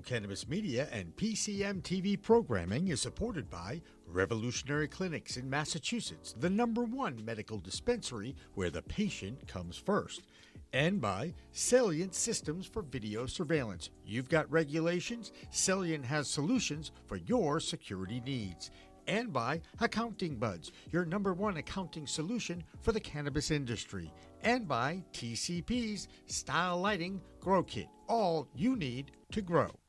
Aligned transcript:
Cannabis 0.00 0.48
Media 0.48 0.88
and 0.92 1.16
PCM 1.16 1.82
TV 1.82 2.20
programming 2.20 2.88
is 2.88 3.00
supported 3.00 3.50
by 3.50 3.80
Revolutionary 4.06 4.88
Clinics 4.88 5.36
in 5.36 5.48
Massachusetts, 5.48 6.34
the 6.38 6.50
number 6.50 6.82
one 6.82 7.24
medical 7.24 7.58
dispensary 7.58 8.34
where 8.54 8.70
the 8.70 8.82
patient 8.82 9.46
comes 9.46 9.76
first, 9.76 10.22
and 10.72 11.00
by 11.00 11.34
Salient 11.52 12.14
Systems 12.14 12.66
for 12.66 12.82
Video 12.82 13.26
Surveillance. 13.26 13.90
You've 14.04 14.28
got 14.28 14.50
regulations, 14.50 15.32
Salient 15.50 16.04
has 16.04 16.28
solutions 16.28 16.92
for 17.06 17.16
your 17.16 17.60
security 17.60 18.20
needs. 18.24 18.70
And 19.06 19.32
by 19.32 19.60
Accounting 19.80 20.36
Buds, 20.36 20.72
your 20.92 21.04
number 21.04 21.32
one 21.32 21.56
accounting 21.56 22.06
solution 22.06 22.62
for 22.82 22.92
the 22.92 23.00
cannabis 23.00 23.50
industry. 23.50 24.12
And 24.42 24.68
by 24.68 25.02
TCP's 25.12 26.08
Style 26.26 26.80
Lighting 26.80 27.20
Grow 27.40 27.62
Kit, 27.62 27.88
all 28.08 28.46
you 28.54 28.76
need 28.76 29.10
to 29.32 29.42
grow. 29.42 29.79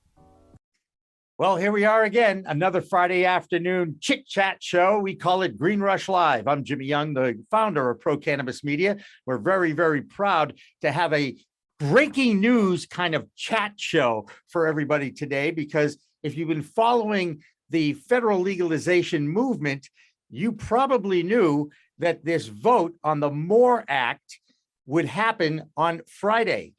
Well, 1.41 1.55
here 1.55 1.71
we 1.71 1.85
are 1.85 2.03
again, 2.03 2.43
another 2.45 2.81
Friday 2.81 3.25
afternoon 3.25 3.95
chit 3.99 4.27
chat 4.27 4.61
show. 4.61 4.99
We 4.99 5.15
call 5.15 5.41
it 5.41 5.57
Green 5.57 5.79
Rush 5.79 6.07
Live. 6.07 6.47
I'm 6.47 6.63
Jimmy 6.63 6.85
Young, 6.85 7.15
the 7.15 7.43
founder 7.49 7.89
of 7.89 7.99
Pro 7.99 8.15
Cannabis 8.15 8.63
Media. 8.63 8.97
We're 9.25 9.39
very, 9.39 9.71
very 9.71 10.03
proud 10.03 10.53
to 10.81 10.91
have 10.91 11.11
a 11.13 11.35
breaking 11.79 12.41
news 12.41 12.85
kind 12.85 13.15
of 13.15 13.25
chat 13.35 13.71
show 13.77 14.27
for 14.49 14.67
everybody 14.67 15.09
today 15.09 15.49
because 15.49 15.97
if 16.21 16.37
you've 16.37 16.47
been 16.47 16.61
following 16.61 17.41
the 17.71 17.93
federal 17.93 18.39
legalization 18.39 19.27
movement, 19.27 19.89
you 20.29 20.51
probably 20.51 21.23
knew 21.23 21.71
that 21.97 22.23
this 22.23 22.45
vote 22.45 22.93
on 23.03 23.19
the 23.19 23.31
MORE 23.31 23.83
Act 23.87 24.39
would 24.85 25.05
happen 25.05 25.63
on 25.75 26.01
Friday. 26.05 26.75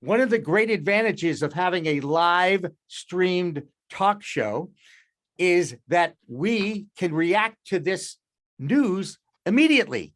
One 0.00 0.20
of 0.20 0.30
the 0.30 0.38
great 0.40 0.70
advantages 0.70 1.44
of 1.44 1.52
having 1.52 1.86
a 1.86 2.00
live 2.00 2.66
streamed 2.88 3.62
talk 3.90 4.22
show 4.22 4.70
is 5.38 5.76
that 5.88 6.14
we 6.28 6.86
can 6.98 7.14
react 7.14 7.56
to 7.66 7.78
this 7.78 8.16
news 8.58 9.18
immediately. 9.46 10.12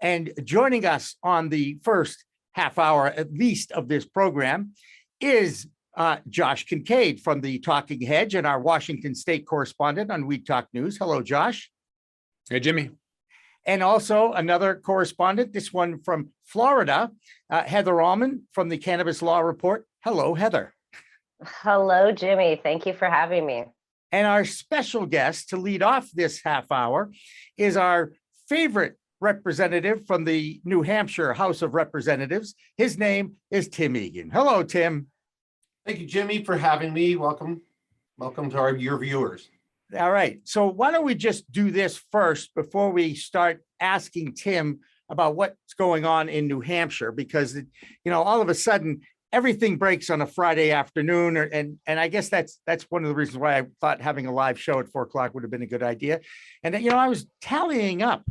And 0.00 0.32
joining 0.44 0.84
us 0.84 1.16
on 1.22 1.48
the 1.48 1.78
first 1.82 2.24
half 2.52 2.78
hour, 2.78 3.06
at 3.06 3.32
least, 3.32 3.72
of 3.72 3.88
this 3.88 4.04
program 4.04 4.72
is 5.20 5.66
uh, 5.96 6.18
Josh 6.28 6.66
Kincaid 6.66 7.22
from 7.22 7.40
the 7.40 7.58
Talking 7.58 8.02
Hedge 8.02 8.34
and 8.34 8.46
our 8.46 8.60
Washington 8.60 9.14
State 9.14 9.46
correspondent 9.46 10.10
on 10.10 10.26
Weed 10.26 10.46
Talk 10.46 10.68
News. 10.74 10.98
Hello, 10.98 11.22
Josh. 11.22 11.70
Hey, 12.50 12.60
Jimmy. 12.60 12.90
And 13.64 13.82
also 13.82 14.32
another 14.32 14.76
correspondent, 14.76 15.52
this 15.52 15.72
one 15.72 16.00
from 16.02 16.28
Florida, 16.44 17.10
uh, 17.50 17.64
Heather 17.64 18.00
Allman 18.00 18.42
from 18.52 18.68
the 18.68 18.78
Cannabis 18.78 19.22
Law 19.22 19.40
Report. 19.40 19.86
Hello, 20.04 20.34
Heather. 20.34 20.75
Hello, 21.44 22.12
Jimmy. 22.12 22.58
Thank 22.62 22.86
you 22.86 22.94
for 22.94 23.08
having 23.08 23.44
me. 23.46 23.64
And 24.12 24.26
our 24.26 24.44
special 24.44 25.04
guest 25.04 25.50
to 25.50 25.56
lead 25.56 25.82
off 25.82 26.10
this 26.12 26.40
half 26.42 26.72
hour 26.72 27.10
is 27.58 27.76
our 27.76 28.12
favorite 28.48 28.96
representative 29.20 30.06
from 30.06 30.24
the 30.24 30.60
New 30.64 30.82
Hampshire 30.82 31.34
House 31.34 31.62
of 31.62 31.74
Representatives. 31.74 32.54
His 32.76 32.96
name 32.98 33.34
is 33.50 33.68
Tim 33.68 33.96
Egan. 33.96 34.30
Hello, 34.30 34.62
Tim. 34.62 35.08
Thank 35.84 36.00
you, 36.00 36.06
Jimmy, 36.06 36.42
for 36.42 36.56
having 36.56 36.92
me. 36.92 37.16
Welcome. 37.16 37.62
Welcome 38.16 38.50
to 38.50 38.58
our 38.58 38.74
your 38.74 38.98
viewers. 38.98 39.48
All 39.98 40.10
right. 40.10 40.40
So 40.44 40.66
why 40.66 40.90
don't 40.90 41.04
we 41.04 41.14
just 41.14 41.50
do 41.52 41.70
this 41.70 42.02
first 42.10 42.54
before 42.54 42.90
we 42.90 43.14
start 43.14 43.62
asking 43.78 44.34
Tim 44.34 44.80
about 45.08 45.36
what's 45.36 45.74
going 45.74 46.04
on 46.04 46.28
in 46.28 46.48
New 46.48 46.60
Hampshire? 46.60 47.12
Because 47.12 47.54
you 47.54 47.66
know, 48.06 48.22
all 48.22 48.40
of 48.40 48.48
a 48.48 48.54
sudden 48.54 49.02
everything 49.36 49.76
breaks 49.76 50.08
on 50.08 50.22
a 50.22 50.26
Friday 50.26 50.70
afternoon, 50.70 51.36
or, 51.36 51.42
and 51.42 51.78
and 51.86 52.00
I 52.00 52.08
guess 52.08 52.30
that's 52.30 52.58
that's 52.66 52.84
one 52.84 53.04
of 53.04 53.10
the 53.10 53.14
reasons 53.14 53.36
why 53.36 53.58
I 53.58 53.66
thought 53.82 54.00
having 54.00 54.24
a 54.24 54.32
live 54.32 54.58
show 54.58 54.80
at 54.80 54.88
four 54.88 55.02
o'clock 55.02 55.34
would 55.34 55.42
have 55.44 55.50
been 55.50 55.62
a 55.62 55.66
good 55.66 55.82
idea. 55.82 56.20
And 56.62 56.74
you 56.82 56.90
know, 56.90 56.96
I 56.96 57.08
was 57.08 57.26
tallying 57.42 58.02
up. 58.02 58.24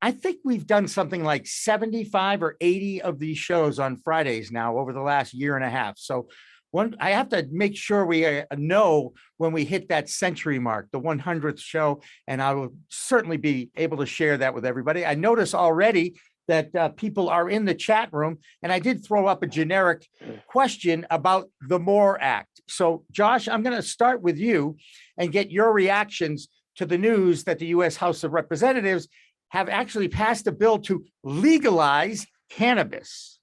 I 0.00 0.12
think 0.12 0.38
we've 0.42 0.66
done 0.66 0.88
something 0.88 1.22
like 1.22 1.46
75 1.46 2.42
or 2.42 2.56
80 2.60 3.02
of 3.02 3.18
these 3.18 3.38
shows 3.38 3.78
on 3.78 3.96
Fridays 3.96 4.50
now 4.50 4.78
over 4.78 4.94
the 4.94 5.00
last 5.00 5.34
year 5.34 5.56
and 5.56 5.64
a 5.64 5.70
half. 5.70 5.98
So 5.98 6.28
one, 6.70 6.96
I 7.00 7.10
have 7.10 7.28
to 7.28 7.46
make 7.50 7.76
sure 7.76 8.04
we 8.04 8.26
uh, 8.26 8.44
know 8.56 9.12
when 9.36 9.52
we 9.52 9.64
hit 9.64 9.90
that 9.90 10.08
century 10.08 10.58
mark, 10.58 10.88
the 10.90 11.00
100th 11.00 11.60
show, 11.60 12.02
and 12.26 12.42
I 12.42 12.54
will 12.54 12.74
certainly 12.88 13.36
be 13.36 13.70
able 13.76 13.98
to 13.98 14.06
share 14.06 14.38
that 14.38 14.54
with 14.54 14.66
everybody. 14.66 15.06
I 15.06 15.14
notice 15.14 15.54
already 15.54 16.16
that 16.48 16.74
uh, 16.74 16.88
people 16.90 17.28
are 17.28 17.48
in 17.48 17.64
the 17.64 17.74
chat 17.74 18.12
room, 18.12 18.38
and 18.62 18.72
I 18.72 18.78
did 18.78 19.04
throw 19.04 19.26
up 19.26 19.42
a 19.42 19.46
generic 19.46 20.06
question 20.46 21.06
about 21.10 21.48
the 21.68 21.78
MORE 21.78 22.18
Act. 22.20 22.60
So, 22.68 23.04
Josh, 23.10 23.48
I'm 23.48 23.62
going 23.62 23.76
to 23.76 23.82
start 23.82 24.22
with 24.22 24.38
you 24.38 24.76
and 25.18 25.32
get 25.32 25.50
your 25.50 25.72
reactions 25.72 26.48
to 26.76 26.86
the 26.86 26.98
news 26.98 27.44
that 27.44 27.58
the 27.58 27.66
U.S. 27.66 27.96
House 27.96 28.24
of 28.24 28.32
Representatives 28.32 29.08
have 29.48 29.68
actually 29.68 30.08
passed 30.08 30.46
a 30.46 30.52
bill 30.52 30.78
to 30.80 31.04
legalize 31.22 32.26
cannabis. 32.50 33.38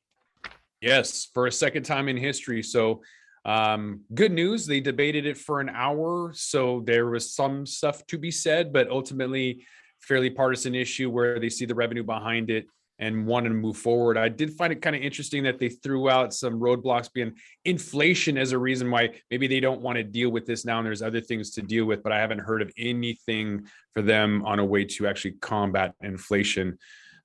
Yes, 0.82 1.30
for 1.34 1.48
a 1.48 1.52
second 1.52 1.84
time 1.84 2.10
in 2.10 2.18
history. 2.18 2.64
So, 2.64 3.02
um, 3.44 4.02
good 4.14 4.32
news. 4.32 4.68
They 4.68 4.82
debated 4.82 5.26
it 5.26 5.38
for 5.38 5.62
an 5.62 5.70
hour. 5.70 6.32
So, 6.36 6.84
there 6.86 7.08
was 7.08 7.34
some 7.34 7.66
stuff 7.66 8.06
to 8.08 8.18
be 8.18 8.32
said, 8.32 8.74
but 8.74 8.90
ultimately, 8.90 9.66
fairly 10.02 10.30
partisan 10.30 10.76
issue 10.76 11.10
where 11.10 11.40
they 11.40 11.50
see 11.50 11.66
the 11.66 11.76
revenue 11.76 12.04
behind 12.04 12.50
it 12.50 12.66
and 13.02 13.26
wanted 13.26 13.50
to 13.50 13.56
move 13.56 13.76
forward. 13.76 14.16
I 14.16 14.30
did 14.30 14.54
find 14.54 14.72
it 14.72 14.82
kind 14.82 14.96
of 14.96 15.02
interesting 15.02 15.44
that 15.44 15.58
they 15.58 15.70
threw 15.70 16.08
out 16.08 16.34
some 16.36 16.60
roadblocks 16.60 17.12
being 17.12 17.34
inflation 17.66 18.38
as 18.38 18.52
a 18.52 18.60
reason 18.60 18.92
why 18.92 19.10
maybe 19.32 19.48
they 19.48 19.60
don't 19.60 19.82
want 19.82 19.98
to 19.98 20.04
deal 20.04 20.30
with 20.30 20.46
this 20.46 20.66
now 20.66 20.78
and 20.78 20.86
there's 20.86 21.02
other 21.02 21.20
things 21.20 21.50
to 21.52 21.64
deal 21.64 21.86
with, 21.86 22.04
but 22.04 22.12
I 22.12 22.20
haven't 22.20 22.40
heard 22.40 22.62
of 22.62 22.72
anything 22.78 23.66
for 23.94 24.04
them 24.04 24.46
on 24.46 24.60
a 24.60 24.66
way 24.66 24.86
to 24.86 25.08
actually 25.08 25.32
combat 25.42 25.96
inflation 26.02 26.78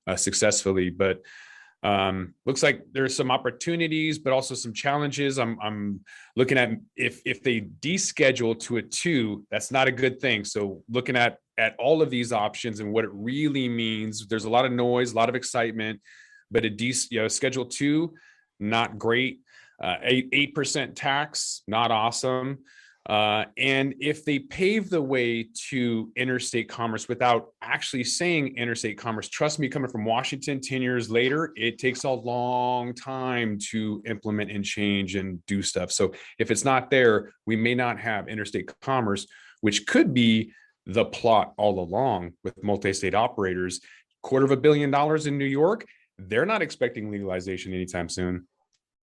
uh, 0.07 0.15
successfully. 0.15 0.89
But 0.89 1.21
um, 1.87 2.33
looks 2.45 2.63
like 2.63 2.81
there's 2.91 3.15
some 3.15 3.31
opportunities, 3.31 4.19
but 4.19 4.33
also 4.33 4.55
some 4.55 4.73
challenges. 4.73 5.39
I'm 5.39 5.57
I'm 5.61 6.01
looking 6.35 6.57
at 6.57 6.71
if 6.97 7.21
if 7.23 7.41
they 7.41 7.61
deschedule 7.61 8.59
to 8.61 8.77
a 8.77 8.81
two, 8.81 9.45
that's 9.49 9.71
not 9.71 9.87
a 9.87 9.91
good 9.93 10.19
thing. 10.19 10.43
So 10.43 10.83
looking 10.89 11.15
at 11.15 11.37
at 11.57 11.75
all 11.79 12.01
of 12.01 12.09
these 12.09 12.33
options 12.33 12.81
and 12.81 12.91
what 12.91 13.05
it 13.05 13.11
really 13.13 13.69
means, 13.69 14.27
there's 14.27 14.43
a 14.43 14.49
lot 14.49 14.65
of 14.65 14.73
noise, 14.73 15.13
a 15.13 15.15
lot 15.15 15.29
of 15.29 15.35
excitement, 15.35 16.01
but 16.51 16.65
a 16.65 16.69
de- 16.69 17.07
you 17.09 17.21
know 17.21 17.29
schedule 17.29 17.65
two, 17.65 18.15
not 18.59 18.97
great. 18.97 19.39
Uh, 19.81 19.95
eight 20.03 20.53
percent 20.53 20.93
tax, 20.97 21.61
not 21.69 21.89
awesome. 21.89 22.57
Uh, 23.07 23.45
and 23.57 23.95
if 24.01 24.25
they 24.25 24.37
pave 24.37 24.89
the 24.89 25.01
way 25.01 25.47
to 25.69 26.11
interstate 26.17 26.67
commerce 26.67 27.07
without 27.07 27.53
actually 27.61 28.03
saying 28.03 28.57
interstate 28.57 28.97
commerce, 28.97 29.29
trust 29.29 29.59
me, 29.59 29.69
coming 29.69 29.89
from 29.89 30.03
Washington 30.03 30.59
10 30.59 30.81
years 30.81 31.09
later, 31.09 31.53
it 31.55 31.79
takes 31.79 32.03
a 32.03 32.09
long 32.09 32.93
time 32.93 33.57
to 33.71 34.03
implement 34.05 34.51
and 34.51 34.65
change 34.65 35.15
and 35.15 35.43
do 35.45 35.61
stuff. 35.61 35.89
So 35.89 36.11
if 36.37 36.51
it's 36.51 36.65
not 36.65 36.91
there, 36.91 37.31
we 37.45 37.55
may 37.55 37.73
not 37.73 37.97
have 37.97 38.27
interstate 38.27 38.69
commerce, 38.81 39.25
which 39.61 39.87
could 39.87 40.13
be 40.13 40.51
the 40.85 41.05
plot 41.05 41.53
all 41.57 41.79
along 41.79 42.33
with 42.43 42.61
multi 42.61 42.91
state 42.91 43.15
operators. 43.15 43.79
Quarter 44.21 44.45
of 44.45 44.51
a 44.51 44.57
billion 44.57 44.91
dollars 44.91 45.27
in 45.27 45.37
New 45.37 45.45
York, 45.45 45.85
they're 46.17 46.45
not 46.45 46.61
expecting 46.61 47.09
legalization 47.09 47.73
anytime 47.73 48.09
soon. 48.09 48.47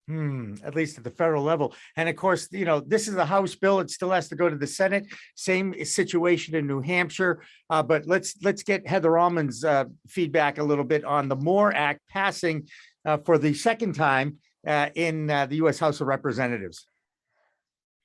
Hmm, 0.06 0.56
at 0.62 0.74
least 0.74 0.98
at 0.98 1.04
the 1.04 1.10
federal 1.10 1.42
level. 1.42 1.74
And 1.96 2.10
of 2.10 2.16
course, 2.16 2.48
you 2.52 2.66
know, 2.66 2.80
this 2.80 3.08
is 3.08 3.14
a 3.14 3.24
House 3.24 3.54
bill. 3.54 3.80
It 3.80 3.88
still 3.90 4.10
has 4.10 4.28
to 4.28 4.36
go 4.36 4.50
to 4.50 4.56
the 4.56 4.66
Senate. 4.66 5.06
Same 5.34 5.74
situation 5.82 6.54
in 6.54 6.66
New 6.66 6.82
Hampshire. 6.82 7.42
Uh, 7.70 7.82
but 7.82 8.06
let's 8.06 8.36
let's 8.42 8.62
get 8.62 8.86
Heather 8.86 9.16
Allman's 9.16 9.64
uh, 9.64 9.84
feedback 10.06 10.58
a 10.58 10.62
little 10.62 10.84
bit 10.84 11.04
on 11.04 11.28
the 11.28 11.36
MORE 11.36 11.74
Act 11.74 12.00
passing 12.10 12.68
uh, 13.06 13.16
for 13.24 13.38
the 13.38 13.54
second 13.54 13.94
time 13.94 14.36
uh, 14.66 14.90
in 14.94 15.30
uh, 15.30 15.46
the 15.46 15.56
U.S. 15.56 15.78
House 15.78 16.02
of 16.02 16.06
Representatives. 16.06 16.86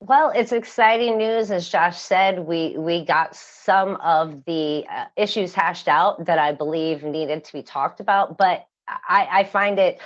Well, 0.01 0.31
it's 0.33 0.53
exciting 0.53 1.17
news. 1.17 1.51
As 1.51 1.67
Josh 1.67 1.99
said, 1.99 2.39
we 2.39 2.77
we 2.77 3.03
got 3.03 3.35
some 3.35 3.97
of 3.97 4.45
the 4.45 4.85
uh, 4.89 5.05
issues 5.17 5.53
hashed 5.53 5.89
out 5.89 6.25
that 6.27 6.39
I 6.39 6.53
believe 6.53 7.03
needed 7.03 7.43
to 7.43 7.51
be 7.51 7.61
talked 7.61 7.99
about, 7.99 8.37
but 8.37 8.65
I, 9.07 9.27
I, 9.31 9.43
find 9.43 9.79
it 9.79 9.99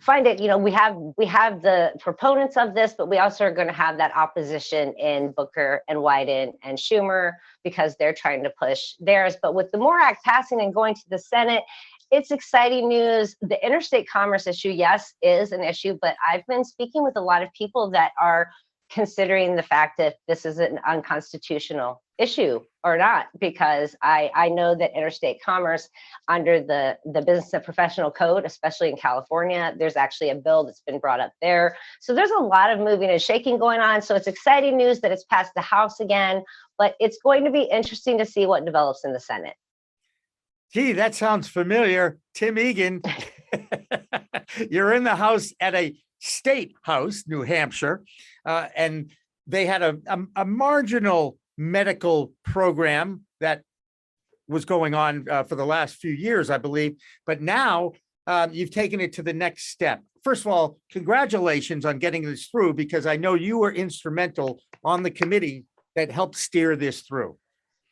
find 0.00 0.26
it 0.26 0.40
you 0.40 0.48
know 0.48 0.58
we 0.58 0.70
have 0.72 0.96
we 1.16 1.26
have 1.26 1.62
the 1.62 1.92
proponents 1.98 2.56
of 2.56 2.74
this 2.74 2.94
but 2.96 3.08
we 3.08 3.18
also 3.18 3.44
are 3.44 3.52
going 3.52 3.66
to 3.66 3.72
have 3.72 3.98
that 3.98 4.14
opposition 4.16 4.92
in 4.94 5.32
booker 5.32 5.82
and 5.88 5.98
wyden 5.98 6.52
and 6.62 6.78
schumer 6.78 7.32
because 7.64 7.96
they're 7.96 8.14
trying 8.14 8.42
to 8.44 8.50
push 8.60 8.94
theirs. 9.00 9.36
But 9.40 9.54
with 9.54 9.70
the 9.72 9.78
more 9.78 9.98
act 9.98 10.24
passing 10.24 10.60
and 10.60 10.74
going 10.74 10.94
to 10.94 11.04
the 11.10 11.18
senate 11.18 11.64
it's 12.10 12.30
exciting 12.30 12.88
news. 12.88 13.36
The 13.42 13.62
interstate 13.64 14.08
commerce 14.08 14.46
issue 14.46 14.70
yes 14.70 15.14
is 15.22 15.52
an 15.52 15.62
issue 15.62 15.98
but 16.00 16.16
i've 16.28 16.46
been 16.46 16.64
speaking 16.64 17.02
with 17.02 17.16
a 17.16 17.22
lot 17.22 17.42
of 17.42 17.52
people 17.52 17.90
that 17.90 18.12
are 18.20 18.50
considering 18.90 19.56
the 19.56 19.62
fact 19.62 19.98
that 19.98 20.16
this 20.26 20.44
is 20.46 20.58
an 20.58 20.78
unconstitutional 20.86 22.02
issue 22.18 22.60
or 22.82 22.96
not, 22.96 23.26
because 23.38 23.94
I, 24.02 24.30
I 24.34 24.48
know 24.48 24.74
that 24.74 24.96
interstate 24.96 25.42
commerce 25.42 25.88
under 26.26 26.60
the, 26.60 26.98
the 27.04 27.22
Business 27.22 27.52
and 27.52 27.62
Professional 27.62 28.10
Code, 28.10 28.44
especially 28.44 28.88
in 28.88 28.96
California, 28.96 29.74
there's 29.78 29.96
actually 29.96 30.30
a 30.30 30.34
bill 30.34 30.64
that's 30.64 30.80
been 30.80 30.98
brought 30.98 31.20
up 31.20 31.32
there. 31.40 31.76
So 32.00 32.14
there's 32.14 32.30
a 32.30 32.42
lot 32.42 32.70
of 32.70 32.80
moving 32.80 33.10
and 33.10 33.20
shaking 33.20 33.58
going 33.58 33.80
on. 33.80 34.02
So 34.02 34.14
it's 34.14 34.26
exciting 34.26 34.76
news 34.76 35.00
that 35.00 35.12
it's 35.12 35.24
passed 35.24 35.52
the 35.54 35.60
House 35.60 36.00
again, 36.00 36.42
but 36.76 36.94
it's 36.98 37.18
going 37.22 37.44
to 37.44 37.50
be 37.50 37.62
interesting 37.62 38.18
to 38.18 38.26
see 38.26 38.46
what 38.46 38.64
develops 38.64 39.04
in 39.04 39.12
the 39.12 39.20
Senate. 39.20 39.54
Gee, 40.72 40.92
that 40.92 41.14
sounds 41.14 41.48
familiar. 41.48 42.18
Tim 42.34 42.58
Egan. 42.58 43.02
You're 44.70 44.92
in 44.92 45.04
the 45.04 45.16
house 45.16 45.52
at 45.60 45.74
a 45.74 45.96
state 46.18 46.74
house, 46.82 47.24
New 47.26 47.42
Hampshire, 47.42 48.02
uh, 48.44 48.68
and 48.76 49.10
they 49.46 49.66
had 49.66 49.82
a, 49.82 49.98
a, 50.06 50.18
a 50.36 50.44
marginal 50.44 51.38
medical 51.56 52.32
program 52.44 53.22
that 53.40 53.62
was 54.48 54.64
going 54.64 54.94
on 54.94 55.26
uh, 55.28 55.42
for 55.44 55.54
the 55.54 55.66
last 55.66 55.96
few 55.96 56.12
years, 56.12 56.50
I 56.50 56.58
believe. 56.58 56.96
But 57.26 57.40
now 57.40 57.92
um, 58.26 58.52
you've 58.52 58.70
taken 58.70 59.00
it 59.00 59.12
to 59.14 59.22
the 59.22 59.32
next 59.32 59.68
step. 59.68 60.02
First 60.24 60.42
of 60.42 60.52
all, 60.52 60.78
congratulations 60.90 61.84
on 61.84 61.98
getting 61.98 62.22
this 62.22 62.46
through 62.46 62.74
because 62.74 63.06
I 63.06 63.16
know 63.16 63.34
you 63.34 63.58
were 63.58 63.72
instrumental 63.72 64.60
on 64.84 65.02
the 65.02 65.10
committee 65.10 65.64
that 65.96 66.10
helped 66.10 66.36
steer 66.36 66.76
this 66.76 67.02
through. 67.02 67.36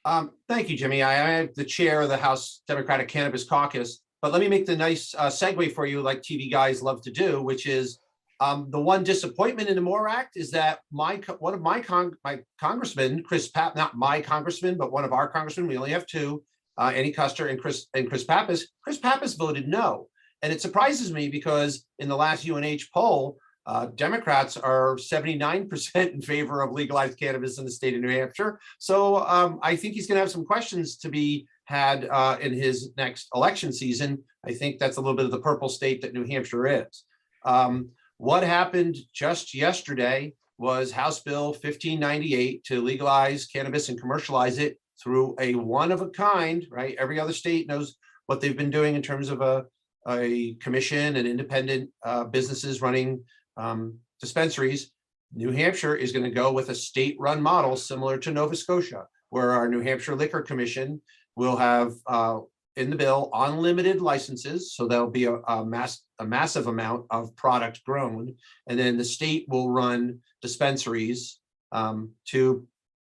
Um, 0.04 0.32
thank 0.48 0.68
you, 0.68 0.76
Jimmy. 0.76 1.02
I 1.02 1.14
am 1.14 1.48
the 1.56 1.64
chair 1.64 2.00
of 2.02 2.08
the 2.08 2.16
House 2.16 2.62
Democratic 2.68 3.08
Cannabis 3.08 3.44
Caucus, 3.44 4.02
but 4.22 4.32
let 4.32 4.40
me 4.40 4.48
make 4.48 4.66
the 4.66 4.76
nice 4.76 5.14
uh, 5.16 5.26
segue 5.26 5.72
for 5.72 5.86
you, 5.86 6.00
like 6.00 6.22
TV 6.22 6.50
guys 6.50 6.82
love 6.82 7.02
to 7.02 7.10
do, 7.10 7.42
which 7.42 7.66
is 7.66 7.98
um, 8.40 8.70
the 8.70 8.80
one 8.80 9.02
disappointment 9.02 9.68
in 9.68 9.76
the 9.76 9.80
MORE 9.80 10.08
Act 10.08 10.36
is 10.36 10.50
that 10.50 10.80
my 10.92 11.16
one 11.38 11.54
of 11.54 11.62
my 11.62 11.80
con 11.80 12.12
my 12.24 12.40
congressman, 12.60 13.22
Chris 13.22 13.48
Pap, 13.48 13.74
not 13.74 13.96
my 13.96 14.20
congressman, 14.20 14.76
but 14.76 14.92
one 14.92 15.04
of 15.04 15.12
our 15.12 15.28
congressmen, 15.28 15.66
we 15.66 15.76
only 15.76 15.92
have 15.92 16.06
two, 16.06 16.42
uh, 16.78 16.92
Annie 16.94 17.12
Kuster 17.12 17.48
and 17.50 17.60
Chris 17.60 17.86
and 17.94 18.08
Chris 18.08 18.24
Pappas. 18.24 18.68
Chris 18.82 18.98
Pappas 18.98 19.34
voted 19.34 19.68
no, 19.68 20.08
and 20.42 20.52
it 20.52 20.60
surprises 20.60 21.12
me 21.12 21.28
because 21.28 21.86
in 21.98 22.08
the 22.08 22.16
last 22.16 22.46
UNH 22.46 22.82
poll, 22.92 23.38
uh, 23.66 23.86
Democrats 23.86 24.56
are 24.56 24.96
79% 24.96 26.12
in 26.12 26.20
favor 26.20 26.62
of 26.62 26.72
legalized 26.72 27.18
cannabis 27.18 27.58
in 27.58 27.64
the 27.64 27.70
state 27.70 27.94
of 27.94 28.00
New 28.00 28.10
Hampshire. 28.10 28.60
So 28.78 29.26
um, 29.26 29.58
I 29.62 29.74
think 29.74 29.94
he's 29.94 30.06
going 30.06 30.16
to 30.16 30.20
have 30.20 30.30
some 30.30 30.44
questions 30.44 30.96
to 30.98 31.08
be 31.08 31.48
had 31.64 32.04
uh, 32.04 32.36
in 32.40 32.52
his 32.52 32.90
next 32.96 33.28
election 33.34 33.72
season. 33.72 34.22
I 34.46 34.52
think 34.52 34.78
that's 34.78 34.98
a 34.98 35.00
little 35.00 35.16
bit 35.16 35.24
of 35.24 35.32
the 35.32 35.40
purple 35.40 35.68
state 35.68 36.02
that 36.02 36.12
New 36.12 36.24
Hampshire 36.24 36.66
is. 36.68 37.04
Um, 37.44 37.90
what 38.18 38.42
happened 38.42 38.96
just 39.12 39.54
yesterday 39.54 40.32
was 40.58 40.90
House 40.90 41.20
Bill 41.20 41.48
1598 41.48 42.64
to 42.64 42.80
legalize 42.80 43.46
cannabis 43.46 43.88
and 43.88 44.00
commercialize 44.00 44.58
it 44.58 44.78
through 45.02 45.34
a 45.38 45.54
one 45.54 45.92
of 45.92 46.00
a 46.00 46.08
kind, 46.08 46.64
right? 46.70 46.96
Every 46.98 47.20
other 47.20 47.34
state 47.34 47.68
knows 47.68 47.96
what 48.26 48.40
they've 48.40 48.56
been 48.56 48.70
doing 48.70 48.94
in 48.94 49.02
terms 49.02 49.28
of 49.28 49.42
a, 49.42 49.66
a 50.08 50.54
commission 50.54 51.16
and 51.16 51.28
independent 51.28 51.90
uh, 52.04 52.24
businesses 52.24 52.80
running 52.80 53.22
um, 53.56 53.98
dispensaries. 54.20 54.90
New 55.34 55.50
Hampshire 55.50 55.94
is 55.94 56.12
going 56.12 56.24
to 56.24 56.30
go 56.30 56.52
with 56.52 56.70
a 56.70 56.74
state-run 56.74 57.42
model 57.42 57.76
similar 57.76 58.16
to 58.18 58.30
Nova 58.30 58.56
Scotia, 58.56 59.06
where 59.30 59.52
our 59.52 59.68
New 59.68 59.80
Hampshire 59.80 60.16
Liquor 60.16 60.40
Commission 60.40 61.02
will 61.34 61.56
have 61.56 61.92
uh, 62.06 62.38
in 62.76 62.90
the 62.90 62.96
bill 62.96 63.30
unlimited 63.32 64.00
licenses, 64.02 64.74
so 64.74 64.86
there'll 64.86 65.10
be 65.10 65.24
a, 65.24 65.36
a 65.36 65.64
mass, 65.64 66.02
a 66.18 66.26
massive 66.26 66.66
amount 66.66 67.06
of 67.10 67.34
product 67.34 67.82
grown. 67.84 68.34
And 68.66 68.78
then 68.78 68.98
the 68.98 69.04
state 69.04 69.46
will 69.48 69.70
run 69.70 70.20
dispensaries 70.42 71.40
um, 71.72 72.10
to 72.26 72.66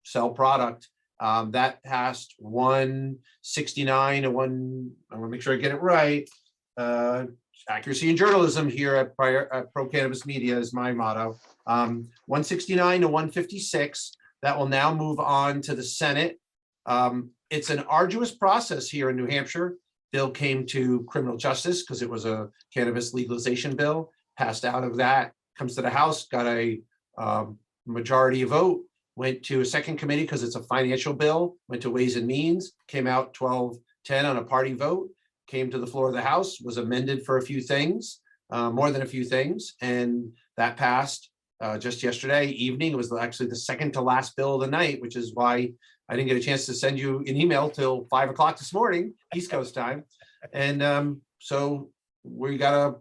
sell 0.05 0.31
product. 0.31 0.89
Um, 1.21 1.53
that 1.53 1.83
passed 1.85 2.35
one 2.39 3.19
sixty-nine 3.43 4.25
and 4.25 4.35
one, 4.35 4.91
I 5.11 5.15
want 5.15 5.27
to 5.27 5.31
make 5.31 5.43
sure 5.43 5.55
I 5.55 5.57
get 5.57 5.71
it 5.71 5.81
right. 5.81 6.29
Uh, 6.77 7.27
accuracy 7.69 8.11
in 8.11 8.17
journalism 8.17 8.69
here 8.69 8.97
at 8.97 9.15
prior, 9.15 9.53
at 9.55 9.73
Pro 9.73 9.87
Cannabis 9.87 10.27
Media 10.27 10.59
is 10.59 10.75
my 10.75 10.93
motto. 10.93 11.39
Um, 11.69 12.09
one 12.27 12.43
sixty-nine 12.43 13.03
to 13.03 13.09
one 13.09 13.31
fifty-six, 13.31 14.13
that 14.43 14.59
will 14.59 14.67
now 14.67 14.93
move 14.93 15.21
on 15.21 15.63
to 15.63 15.77
the 15.77 15.85
Senate. 15.85 16.41
Um, 16.87 17.31
it's 17.51 17.71
an 17.71 17.81
arduous 17.81 18.33
process 18.35 18.89
here 18.89 19.11
in 19.11 19.17
New 19.17 19.27
Hampshire. 19.27 19.77
Bill 20.13 20.31
came 20.31 20.67
to 20.67 21.05
criminal 21.05 21.37
justice 21.37 21.83
because 21.83 22.03
it 22.03 22.11
was 22.11 22.25
a 22.25 22.49
cannabis 22.73 23.15
legalization 23.15 23.77
bill, 23.77 24.11
passed 24.37 24.65
out 24.65 24.85
of 24.85 24.97
that, 24.97 25.33
comes 25.57 25.75
to 25.77 25.83
the 25.83 25.91
House, 25.91 26.27
got 26.29 26.47
a 26.47 26.81
um, 27.19 27.59
majority 27.87 28.43
vote, 28.45 28.83
went 29.17 29.43
to 29.45 29.61
a 29.61 29.65
second 29.65 29.97
committee 29.97 30.23
because 30.23 30.43
it's 30.43 30.57
a 30.57 30.63
financial 30.65 31.15
bill, 31.15 31.57
went 31.69 31.83
to 31.83 31.91
Ways 31.91 32.17
and 32.17 32.27
Means, 32.27 32.73
came 32.89 33.07
out 33.07 33.35
12-10 33.35 33.79
on 34.25 34.37
a 34.37 34.45
party 34.45 34.73
vote, 34.75 35.09
came 35.47 35.71
to 35.71 35.79
the 35.79 35.87
floor 35.87 36.09
of 36.09 36.15
the 36.15 36.23
House, 36.23 36.61
was 36.61 36.79
amended 36.79 37.25
for 37.25 37.39
a 37.39 37.43
few 37.43 37.61
things, 37.61 38.21
uh, 38.51 38.71
more 38.71 38.91
than 38.91 39.03
a 39.03 39.07
few 39.07 39.25
things, 39.25 39.75
and 39.81 40.33
that 40.57 40.77
passed 40.77 41.31
uh, 41.61 41.79
just 41.79 42.03
yesterday 42.03 42.49
evening. 42.49 42.93
It 42.93 42.97
was 42.97 43.13
actually 43.13 43.49
the 43.49 43.57
second 43.57 43.93
to 43.93 44.03
last 44.03 44.37
bill 44.37 44.57
of 44.57 44.61
the 44.63 44.67
night, 44.67 45.01
which 45.01 45.17
is 45.17 45.35
why 45.35 45.73
I 46.13 46.17
didn't 46.17 46.29
get 46.29 46.37
a 46.37 46.41
chance 46.41 46.67
to 46.67 46.75
send 46.75 46.99
you 46.99 47.21
an 47.21 47.41
email 47.41 47.71
till 47.71 48.05
five 48.11 48.29
o'clock 48.29 48.59
this 48.59 48.75
morning, 48.75 49.15
East 49.35 49.51
Coast 49.51 49.75
time. 49.75 50.05
And 50.53 50.83
um, 50.83 51.23
so 51.39 51.89
we 52.23 52.59
got 52.59 52.75
a 52.75 52.97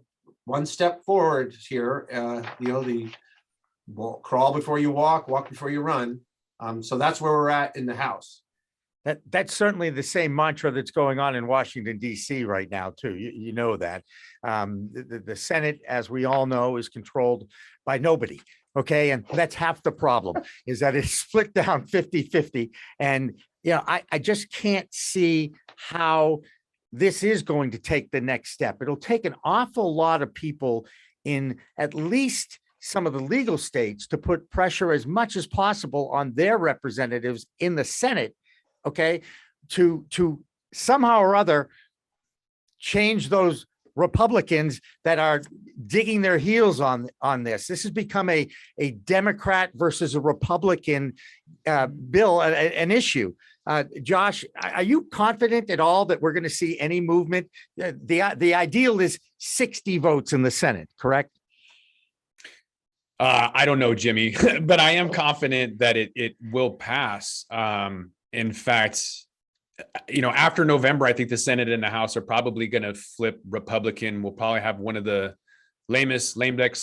one 0.46 0.64
step 0.64 1.04
forward 1.04 1.54
here, 1.68 2.08
uh, 2.10 2.42
you 2.58 2.68
know, 2.68 2.82
the 2.82 3.10
well, 3.86 4.14
crawl 4.24 4.54
before 4.54 4.78
you 4.78 4.90
walk, 4.90 5.28
walk 5.28 5.50
before 5.50 5.68
you 5.68 5.82
run. 5.82 6.20
Um, 6.58 6.82
so 6.82 6.96
that's 6.96 7.20
where 7.20 7.32
we're 7.32 7.50
at 7.50 7.76
in 7.76 7.84
the 7.84 7.94
House. 7.94 8.40
That, 9.04 9.20
that's 9.28 9.54
certainly 9.54 9.90
the 9.90 10.02
same 10.02 10.34
mantra 10.34 10.70
that's 10.70 10.92
going 10.92 11.18
on 11.18 11.34
in 11.34 11.46
Washington 11.46 11.98
DC 11.98 12.46
right 12.46 12.70
now, 12.70 12.94
too. 12.96 13.14
You, 13.14 13.30
you 13.34 13.52
know 13.52 13.76
that. 13.76 14.04
Um, 14.42 14.88
the, 14.90 15.02
the- 15.02 15.18
the 15.18 15.36
Senate, 15.36 15.80
as 15.86 16.08
we 16.08 16.24
all 16.24 16.46
know, 16.46 16.78
is 16.78 16.88
controlled 16.88 17.46
by 17.84 17.98
nobody. 17.98 18.40
Okay, 18.76 19.10
and 19.10 19.24
that's 19.32 19.54
half 19.54 19.82
the 19.82 19.92
problem, 19.92 20.42
is 20.66 20.80
that 20.80 20.96
it's 20.96 21.10
split 21.26 21.52
down 21.52 21.86
50-50. 21.86 22.70
And, 22.98 23.38
you 23.62 23.72
know, 23.72 23.82
I, 23.86 24.02
I 24.10 24.18
just 24.18 24.50
can't 24.50 24.88
see 24.92 25.52
how 25.76 26.40
this 26.90 27.22
is 27.22 27.42
going 27.42 27.70
to 27.72 27.78
take 27.78 28.10
the 28.10 28.20
next 28.20 28.50
step. 28.50 28.80
It'll 28.80 28.96
take 28.96 29.24
an 29.24 29.34
awful 29.44 29.94
lot 29.94 30.22
of 30.22 30.34
people 30.34 30.86
in 31.24 31.58
at 31.78 31.94
least 31.94 32.58
some 32.80 33.06
of 33.06 33.12
the 33.12 33.20
legal 33.20 33.56
states 33.56 34.06
to 34.08 34.18
put 34.18 34.50
pressure 34.50 34.92
as 34.92 35.06
much 35.06 35.36
as 35.36 35.46
possible 35.46 36.10
on 36.12 36.34
their 36.34 36.58
representatives 36.58 37.46
in 37.60 37.76
the 37.76 37.84
Senate 37.84 38.34
okay, 38.86 39.22
to 39.70 40.04
to 40.10 40.40
somehow 40.72 41.20
or 41.20 41.36
other 41.36 41.68
change 42.78 43.28
those 43.28 43.66
Republicans 43.96 44.80
that 45.04 45.18
are 45.18 45.42
digging 45.86 46.22
their 46.22 46.38
heels 46.38 46.80
on 46.80 47.08
on 47.20 47.42
this. 47.42 47.66
This 47.66 47.82
has 47.82 47.92
become 47.92 48.28
a 48.30 48.48
a 48.78 48.92
Democrat 48.92 49.70
versus 49.74 50.14
a 50.14 50.20
Republican 50.20 51.14
uh, 51.66 51.86
bill, 51.86 52.40
a- 52.40 52.50
a- 52.50 52.78
an 52.78 52.90
issue. 52.90 53.34
Uh, 53.64 53.84
Josh, 54.02 54.44
are 54.60 54.82
you 54.82 55.02
confident 55.04 55.70
at 55.70 55.78
all 55.78 56.04
that 56.06 56.20
we're 56.20 56.32
going 56.32 56.42
to 56.42 56.50
see 56.50 56.78
any 56.80 57.00
movement? 57.00 57.48
Uh, 57.82 57.92
the 58.04 58.22
the 58.36 58.54
ideal 58.54 59.00
is 59.00 59.18
sixty 59.38 59.98
votes 59.98 60.32
in 60.32 60.42
the 60.42 60.50
Senate, 60.50 60.88
correct? 60.98 61.38
Uh, 63.20 63.50
I 63.54 63.66
don't 63.66 63.78
know, 63.78 63.94
Jimmy, 63.94 64.34
but 64.62 64.80
I 64.80 64.92
am 64.92 65.10
confident 65.10 65.78
that 65.78 65.96
it 65.96 66.12
it 66.16 66.36
will 66.50 66.72
pass. 66.72 67.44
Um, 67.50 68.10
in 68.32 68.52
fact, 68.52 69.04
you 70.08 70.22
know, 70.22 70.30
after 70.30 70.64
November, 70.64 71.06
I 71.06 71.12
think 71.12 71.28
the 71.28 71.36
Senate 71.36 71.68
and 71.68 71.82
the 71.82 71.90
House 71.90 72.16
are 72.16 72.22
probably 72.22 72.66
going 72.66 72.82
to 72.82 72.94
flip 72.94 73.40
Republican. 73.48 74.22
We'll 74.22 74.32
probably 74.32 74.60
have 74.60 74.78
one 74.78 74.96
of 74.96 75.04
the 75.04 75.34
lamest 75.88 76.36
lame 76.36 76.56
duck 76.56 76.76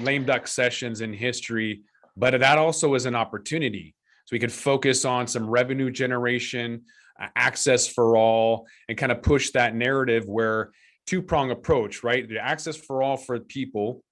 lame 0.00 0.24
duck 0.24 0.46
sessions 0.46 1.00
in 1.00 1.12
history. 1.12 1.82
But 2.16 2.38
that 2.38 2.58
also 2.58 2.94
is 2.94 3.06
an 3.06 3.14
opportunity, 3.14 3.94
so 4.26 4.34
we 4.34 4.38
could 4.38 4.52
focus 4.52 5.04
on 5.04 5.26
some 5.26 5.48
revenue 5.48 5.90
generation, 5.90 6.82
uh, 7.20 7.28
access 7.36 7.86
for 7.86 8.16
all, 8.16 8.66
and 8.88 8.98
kind 8.98 9.12
of 9.12 9.22
push 9.22 9.50
that 9.50 9.74
narrative 9.74 10.26
where 10.26 10.72
two 11.06 11.22
prong 11.22 11.50
approach, 11.50 12.02
right? 12.02 12.28
The 12.28 12.38
access 12.38 12.76
for 12.76 13.02
all 13.02 13.16
for 13.16 13.38
people 13.40 14.02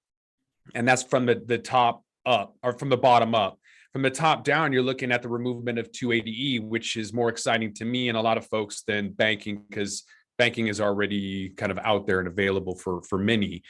and 0.75 0.87
that's 0.87 1.03
from 1.03 1.25
the, 1.25 1.41
the 1.45 1.57
top 1.57 2.03
up 2.25 2.55
or 2.63 2.73
from 2.73 2.89
the 2.89 2.97
bottom 2.97 3.35
up. 3.35 3.58
From 3.93 4.03
the 4.03 4.11
top 4.11 4.43
down, 4.43 4.71
you're 4.71 4.83
looking 4.83 5.11
at 5.11 5.23
the 5.23 5.29
removal 5.29 5.67
of 5.79 5.91
280E, 5.91 6.61
which 6.61 6.95
is 6.95 7.11
more 7.11 7.29
exciting 7.29 7.73
to 7.75 7.85
me 7.85 8.09
and 8.09 8.17
a 8.17 8.21
lot 8.21 8.37
of 8.37 8.45
folks 8.45 8.83
than 8.83 9.11
banking 9.11 9.63
because 9.67 10.03
banking 10.37 10.67
is 10.67 10.79
already 10.79 11.49
kind 11.49 11.71
of 11.71 11.79
out 11.83 12.05
there 12.05 12.19
and 12.19 12.27
available 12.27 12.75
for 12.75 13.01
for 13.03 13.17
many. 13.17 13.63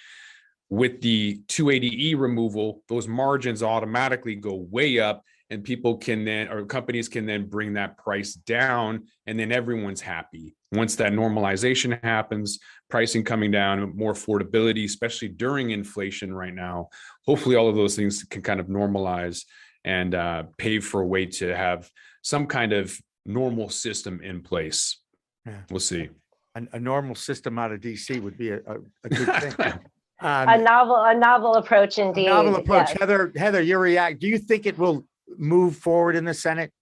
With 0.69 1.01
the 1.01 1.41
280E 1.47 2.19
removal, 2.19 2.83
those 2.89 3.07
margins 3.07 3.63
automatically 3.63 4.35
go 4.35 4.55
way 4.55 4.99
up 4.99 5.23
and 5.49 5.63
people 5.63 5.97
can 5.97 6.25
then 6.25 6.47
or 6.49 6.65
companies 6.65 7.07
can 7.09 7.25
then 7.25 7.47
bring 7.47 7.73
that 7.73 7.97
price 7.97 8.33
down 8.33 9.05
and 9.25 9.39
then 9.39 9.51
everyone's 9.51 10.01
happy 10.01 10.55
once 10.71 10.95
that 10.95 11.11
normalization 11.11 12.01
happens 12.03 12.59
pricing 12.89 13.23
coming 13.23 13.51
down 13.51 13.95
more 13.95 14.13
affordability 14.13 14.85
especially 14.85 15.27
during 15.27 15.71
inflation 15.71 16.33
right 16.33 16.53
now 16.53 16.87
hopefully 17.25 17.55
all 17.55 17.67
of 17.67 17.75
those 17.75 17.95
things 17.95 18.23
can 18.23 18.41
kind 18.41 18.59
of 18.59 18.67
normalize 18.67 19.45
and 19.85 20.15
uh, 20.15 20.43
pave 20.57 20.85
for 20.85 21.01
a 21.01 21.05
way 21.07 21.25
to 21.25 21.55
have 21.55 21.89
some 22.21 22.45
kind 22.47 22.73
of 22.73 22.97
normal 23.25 23.69
system 23.69 24.21
in 24.21 24.41
place 24.41 24.97
Yeah. 25.45 25.61
we'll 25.69 25.79
see 25.79 26.09
A, 26.55 26.63
a 26.73 26.79
normal 26.79 27.15
system 27.15 27.57
out 27.59 27.71
of 27.71 27.79
DC 27.81 28.21
would 28.21 28.37
be 28.37 28.49
a, 28.49 28.57
a, 28.57 28.75
a 29.03 29.09
good 29.09 29.41
thing. 29.41 29.53
A 30.21 30.51
Um, 30.51 30.63
novel, 30.65 30.97
a 30.97 31.15
novel 31.15 31.55
approach 31.55 31.97
a 31.97 32.01
indeed. 32.01 32.25
Novel 32.27 32.57
approach. 32.57 32.89
yes. 32.89 32.97
Heather, 32.99 33.31
Heather, 33.37 33.61
your 33.61 33.79
react, 33.79 34.19
do 34.19 34.27
you 34.27 34.37
think 34.37 34.65
it 34.65 34.77
will 34.77 35.05
move 35.37 35.77
forward 35.77 36.17
in 36.17 36.25
the 36.25 36.33
Senate? 36.33 36.73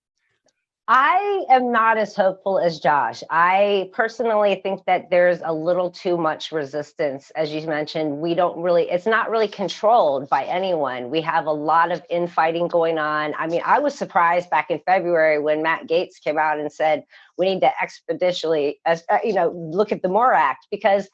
I 0.89 1.43
am 1.49 1.73
not 1.73 1.97
as 1.97 2.15
hopeful 2.15 2.59
as 2.59 2.79
Josh. 2.79 3.21
I 3.29 3.89
personally 3.91 4.61
think 4.63 4.85
that 4.85 5.09
there's 5.09 5.39
a 5.43 5.53
little 5.53 5.91
too 5.91 6.15
much 6.17 6.53
resistance. 6.53 7.29
As 7.35 7.51
you 7.51 7.67
mentioned, 7.67 8.19
we 8.19 8.33
don't 8.33 8.57
really, 8.61 8.89
it's 8.89 9.05
not 9.05 9.29
really 9.29 9.49
controlled 9.49 10.29
by 10.29 10.45
anyone. 10.45 11.09
We 11.09 11.19
have 11.21 11.45
a 11.45 11.51
lot 11.51 11.91
of 11.91 12.01
infighting 12.09 12.69
going 12.69 12.97
on. 12.97 13.33
I 13.37 13.47
mean, 13.47 13.61
I 13.65 13.79
was 13.79 13.95
surprised 13.95 14.49
back 14.49 14.71
in 14.71 14.79
February 14.85 15.39
when 15.39 15.61
Matt 15.61 15.87
Gaetz 15.89 16.21
came 16.23 16.37
out 16.37 16.57
and 16.57 16.71
said, 16.71 17.03
we 17.37 17.53
need 17.53 17.59
to 17.61 17.71
expeditiously, 17.81 18.79
as 18.85 19.03
uh, 19.09 19.19
you 19.25 19.33
know, 19.33 19.49
look 19.49 19.91
at 19.91 20.01
the 20.01 20.09
MORE 20.09 20.33
Act 20.33 20.67
because 20.71 21.09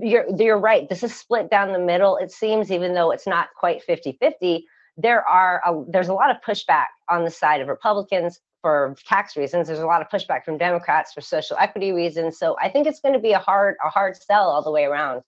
you're, 0.00 0.24
you're 0.38 0.58
right. 0.58 0.88
This 0.88 1.02
is 1.02 1.14
split 1.14 1.50
down 1.50 1.74
the 1.74 1.78
middle. 1.78 2.16
It 2.16 2.32
seems, 2.32 2.72
even 2.72 2.94
though 2.94 3.10
it's 3.10 3.26
not 3.26 3.48
quite 3.54 3.82
50 3.82 4.16
50, 4.18 4.64
there 4.96 5.26
are 5.28 5.60
a, 5.66 5.84
there's 5.90 6.08
a 6.08 6.14
lot 6.14 6.30
of 6.30 6.38
pushback 6.40 6.86
on 7.10 7.24
the 7.24 7.30
side 7.30 7.60
of 7.60 7.68
Republicans 7.68 8.40
for 8.62 8.94
tax 9.06 9.36
reasons. 9.36 9.68
There's 9.68 9.80
a 9.80 9.86
lot 9.86 10.02
of 10.02 10.08
pushback 10.08 10.44
from 10.44 10.58
Democrats 10.58 11.12
for 11.12 11.20
social 11.20 11.56
equity 11.58 11.92
reasons. 11.92 12.38
So 12.38 12.56
I 12.60 12.68
think 12.68 12.86
it's 12.86 13.00
going 13.00 13.14
to 13.14 13.20
be 13.20 13.32
a 13.32 13.38
hard 13.38 13.76
a 13.84 13.88
hard 13.88 14.16
sell 14.16 14.50
all 14.50 14.62
the 14.62 14.70
way 14.70 14.84
around. 14.84 15.22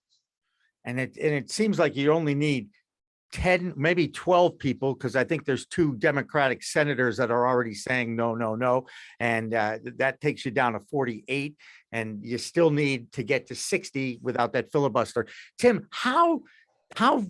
And 0.85 0.99
it, 0.99 1.17
and 1.17 1.33
it 1.33 1.49
seems 1.49 1.79
like 1.79 1.95
you 1.95 2.11
only 2.11 2.35
need 2.35 2.69
ten, 3.31 3.73
maybe 3.75 4.07
twelve 4.07 4.59
people, 4.59 4.93
because 4.93 5.15
I 5.15 5.23
think 5.23 5.45
there's 5.45 5.65
two 5.65 5.95
Democratic 5.95 6.61
senators 6.61 7.17
that 7.17 7.31
are 7.31 7.47
already 7.47 7.73
saying 7.73 8.15
no, 8.15 8.35
no, 8.35 8.55
no. 8.55 8.85
And 9.19 9.53
uh, 9.53 9.79
that 9.97 10.21
takes 10.21 10.45
you 10.45 10.51
down 10.51 10.73
to 10.73 10.79
forty-eight, 10.79 11.55
and 11.91 12.23
you 12.23 12.37
still 12.37 12.69
need 12.69 13.11
to 13.13 13.23
get 13.23 13.47
to 13.47 13.55
sixty 13.55 14.19
without 14.21 14.53
that 14.53 14.71
filibuster. 14.71 15.25
Tim, 15.57 15.87
how, 15.89 16.41
how 16.95 17.23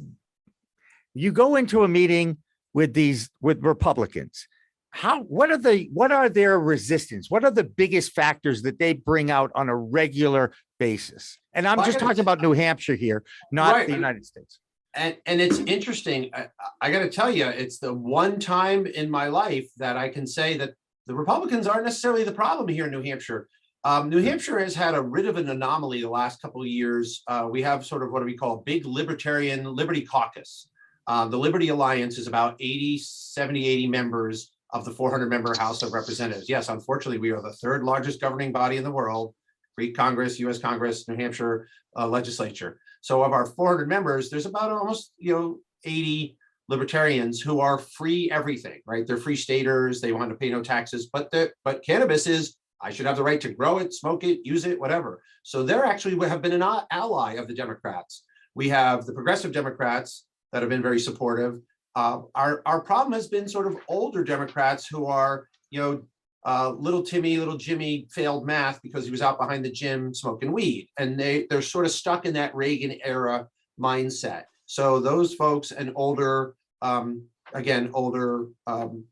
you 1.13 1.31
go 1.31 1.55
into 1.55 1.83
a 1.83 1.87
meeting 1.87 2.37
with 2.73 2.93
these, 2.93 3.29
with 3.39 3.63
Republicans? 3.63 4.47
How, 4.93 5.23
what 5.23 5.49
are 5.49 5.57
the, 5.57 5.89
what 5.91 6.11
are 6.11 6.29
their 6.29 6.59
resistance? 6.59 7.31
What 7.31 7.43
are 7.43 7.49
the 7.49 7.63
biggest 7.63 8.13
factors 8.13 8.61
that 8.61 8.77
they 8.77 8.93
bring 8.93 9.31
out 9.31 9.51
on 9.55 9.67
a 9.67 9.75
regular 9.75 10.53
basis? 10.77 11.39
And 11.51 11.67
I'm 11.67 11.77
Well, 11.77 11.85
just 11.87 11.97
talking 11.97 12.19
about 12.19 12.41
New 12.41 12.53
Hampshire 12.53 12.93
here, 12.95 13.23
not 13.51 13.73
Right, 13.73 13.87
the 13.87 13.93
United 13.93 14.23
States. 14.23 14.59
And, 14.93 15.17
and 15.25 15.41
it's 15.41 15.57
interesting. 15.59 16.29
I, 16.31 16.49
I 16.79 16.91
got 16.91 16.99
to 16.99 17.09
tell 17.09 17.31
you, 17.31 17.47
it's 17.47 17.79
the 17.79 17.91
one 17.91 18.39
time 18.39 18.85
in 18.85 19.09
my 19.09 19.29
life 19.29 19.67
that 19.77 19.97
I 19.97 20.09
can 20.09 20.27
say 20.27 20.57
that 20.57 20.75
the 21.07 21.15
Republicans 21.15 21.65
aren't 21.65 21.85
necessarily 21.85 22.23
the 22.23 22.31
problem 22.31 22.67
here 22.67 22.85
in 22.85 22.91
New 22.91 23.01
Hampshire. 23.01 23.47
Um, 23.83 24.09
New 24.09 24.21
Hampshire 24.21 24.59
has 24.59 24.75
had 24.75 24.93
a 24.93 25.01
writ 25.01 25.25
of 25.25 25.37
an 25.37 25.49
anomaly 25.49 26.01
the 26.01 26.09
last 26.09 26.39
couple 26.39 26.61
of 26.61 26.67
years. 26.67 27.23
Uh, 27.27 27.47
we 27.49 27.63
have 27.63 27.83
sort 27.83 28.03
of 28.03 28.11
what 28.11 28.19
do 28.19 28.25
we 28.25 28.37
call 28.37 28.57
big 28.57 28.85
libertarian 28.85 29.63
Liberty 29.63 30.01
Caucus. 30.01 30.69
Uh, 31.07 31.27
the 31.27 31.37
Liberty 31.37 31.69
Alliance 31.69 32.19
is 32.19 32.27
about 32.27 32.55
80, 32.59 32.99
70, 32.99 33.67
80 33.67 33.87
members 33.87 34.51
of 34.73 34.85
the 34.85 34.91
400 34.91 35.29
member 35.29 35.55
House 35.57 35.83
of 35.83 35.93
Representatives. 35.93 36.49
Yes, 36.49 36.67
unfortunately, 36.67 37.19
we 37.19 37.31
are 37.31 37.41
the 37.41 37.53
third 37.53 37.83
largest 37.83 38.19
governing 38.19 38.51
body 38.51 38.77
in 38.77 38.83
the 38.83 38.91
world. 38.91 39.33
Greek 39.77 39.95
Congress, 39.95 40.39
US 40.39 40.59
Congress, 40.59 41.07
New 41.07 41.15
Hampshire 41.15 41.67
uh, 41.97 42.07
legislature. 42.07 42.79
So 43.01 43.23
of 43.23 43.31
our 43.31 43.45
400 43.45 43.87
members, 43.87 44.29
there's 44.29 44.45
about 44.45 44.71
almost, 44.71 45.13
you 45.17 45.33
know, 45.33 45.59
80 45.83 46.37
libertarians 46.69 47.41
who 47.41 47.59
are 47.59 47.77
free 47.77 48.29
everything, 48.31 48.81
right? 48.85 49.05
They're 49.05 49.17
free 49.17 49.35
staters, 49.35 50.01
they 50.01 50.11
want 50.11 50.29
to 50.29 50.35
pay 50.35 50.49
no 50.49 50.63
taxes, 50.63 51.09
but 51.11 51.29
the, 51.31 51.51
but 51.63 51.83
cannabis 51.83 52.25
is, 52.25 52.55
I 52.81 52.91
should 52.91 53.05
have 53.05 53.17
the 53.17 53.23
right 53.23 53.41
to 53.41 53.53
grow 53.53 53.77
it, 53.77 53.93
smoke 53.93 54.23
it, 54.23 54.39
use 54.43 54.65
it, 54.65 54.79
whatever. 54.79 55.21
So 55.43 55.63
they're 55.63 55.85
actually 55.85 56.27
have 56.27 56.41
been 56.41 56.53
an 56.53 56.63
ally 56.91 57.33
of 57.33 57.47
the 57.47 57.53
Democrats. 57.53 58.23
We 58.55 58.69
have 58.69 59.05
the 59.05 59.13
progressive 59.13 59.51
Democrats 59.51 60.25
that 60.51 60.61
have 60.61 60.69
been 60.69 60.81
very 60.81 60.99
supportive. 60.99 61.59
Uh, 61.95 62.21
our, 62.35 62.61
our 62.65 62.81
problem 62.81 63.13
has 63.13 63.27
been 63.27 63.47
sort 63.47 63.67
of 63.67 63.77
older 63.87 64.23
Democrats 64.23 64.87
who 64.87 65.05
are, 65.05 65.47
you 65.69 65.79
know, 65.79 66.03
uh, 66.45 66.71
little 66.71 67.03
Timmy, 67.03 67.37
little 67.37 67.57
Jimmy 67.57 68.07
failed 68.11 68.45
math 68.45 68.81
because 68.81 69.05
he 69.05 69.11
was 69.11 69.21
out 69.21 69.39
behind 69.39 69.63
the 69.63 69.71
gym 69.71 70.13
smoking 70.13 70.51
weed. 70.51 70.89
And 70.97 71.17
they, 71.17 71.45
they're 71.49 71.61
sort 71.61 71.85
of 71.85 71.91
stuck 71.91 72.25
in 72.25 72.33
that 72.33 72.55
Reagan 72.55 72.99
era 73.03 73.47
mindset. 73.79 74.43
So 74.65 74.99
those 74.99 75.35
folks 75.35 75.71
and 75.71 75.91
older, 75.95 76.55
um, 76.81 77.25
again, 77.53 77.91
older, 77.93 78.47
um, 78.67 79.05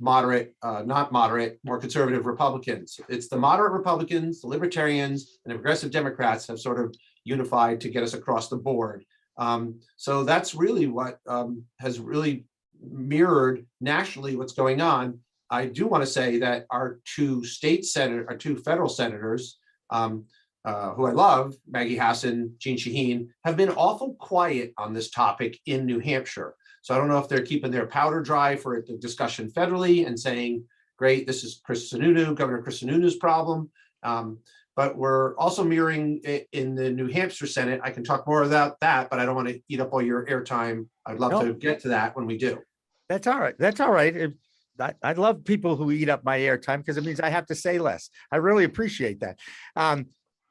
moderate, 0.00 0.54
uh, 0.62 0.82
not 0.84 1.12
moderate, 1.12 1.60
more 1.62 1.78
conservative 1.78 2.26
Republicans. 2.26 2.98
It's 3.08 3.28
the 3.28 3.36
moderate 3.36 3.72
Republicans, 3.72 4.40
the 4.40 4.48
libertarians, 4.48 5.38
and 5.44 5.52
the 5.52 5.56
progressive 5.56 5.90
Democrats 5.90 6.46
have 6.48 6.58
sort 6.58 6.80
of 6.80 6.94
unified 7.24 7.80
to 7.82 7.90
get 7.90 8.02
us 8.02 8.14
across 8.14 8.48
the 8.48 8.56
board. 8.56 9.04
Um, 9.38 9.80
so 9.96 10.24
that's 10.24 10.54
really 10.54 10.86
what 10.86 11.18
um, 11.26 11.64
has 11.78 11.98
really 11.98 12.46
mirrored 12.82 13.66
nationally 13.80 14.36
what's 14.36 14.52
going 14.52 14.80
on. 14.80 15.20
I 15.50 15.66
do 15.66 15.86
want 15.86 16.02
to 16.04 16.10
say 16.10 16.38
that 16.38 16.66
our 16.70 17.00
two 17.04 17.44
state 17.44 17.84
senator, 17.84 18.24
our 18.28 18.36
two 18.36 18.56
federal 18.56 18.88
senators, 18.88 19.58
um, 19.90 20.24
uh, 20.64 20.92
who 20.92 21.06
I 21.06 21.12
love, 21.12 21.54
Maggie 21.68 21.96
Hassan, 21.96 22.54
Jeanne 22.58 22.76
Shaheen, 22.76 23.28
have 23.44 23.56
been 23.56 23.70
awful 23.70 24.14
quiet 24.14 24.72
on 24.76 24.92
this 24.92 25.10
topic 25.10 25.58
in 25.66 25.86
New 25.86 25.98
Hampshire. 25.98 26.54
So 26.82 26.94
I 26.94 26.98
don't 26.98 27.08
know 27.08 27.18
if 27.18 27.28
they're 27.28 27.44
keeping 27.44 27.70
their 27.70 27.86
powder 27.86 28.22
dry 28.22 28.56
for 28.56 28.82
the 28.86 28.96
discussion 28.96 29.50
federally 29.50 30.06
and 30.06 30.18
saying, 30.18 30.64
great, 30.98 31.26
this 31.26 31.44
is 31.44 31.60
Chris 31.64 31.92
Sununu, 31.92 32.34
Governor 32.34 32.62
Chris 32.62 32.82
Sununu's 32.82 33.16
problem. 33.16 33.70
Um, 34.02 34.38
but 34.80 34.96
we're 34.96 35.36
also 35.36 35.62
mirroring 35.62 36.22
it 36.24 36.48
in 36.52 36.74
the 36.74 36.90
New 36.90 37.06
Hampshire 37.06 37.46
Senate. 37.46 37.82
I 37.84 37.90
can 37.90 38.02
talk 38.02 38.26
more 38.26 38.44
about 38.44 38.80
that, 38.80 39.10
but 39.10 39.18
I 39.20 39.26
don't 39.26 39.34
want 39.34 39.48
to 39.48 39.60
eat 39.68 39.78
up 39.78 39.92
all 39.92 40.00
your 40.00 40.24
airtime. 40.24 40.86
I'd 41.04 41.18
love 41.18 41.32
No. 41.32 41.44
to 41.44 41.52
get 41.52 41.80
to 41.80 41.88
that 41.88 42.16
when 42.16 42.24
we 42.24 42.38
do. 42.38 42.60
That's 43.06 43.26
all 43.26 43.38
right. 43.38 43.54
That's 43.58 43.78
all 43.78 43.92
right. 43.92 44.16
If- 44.16 44.32
I, 44.80 44.94
I 45.02 45.12
love 45.12 45.44
people 45.44 45.76
who 45.76 45.90
eat 45.90 46.08
up 46.08 46.24
my 46.24 46.38
airtime 46.38 46.78
because 46.78 46.96
it 46.96 47.04
means 47.04 47.20
I 47.20 47.28
have 47.28 47.44
to 47.48 47.54
say 47.54 47.78
less. 47.78 48.08
I 48.32 48.36
really 48.36 48.64
appreciate 48.64 49.20
that. 49.20 49.38
Um, 49.76 50.06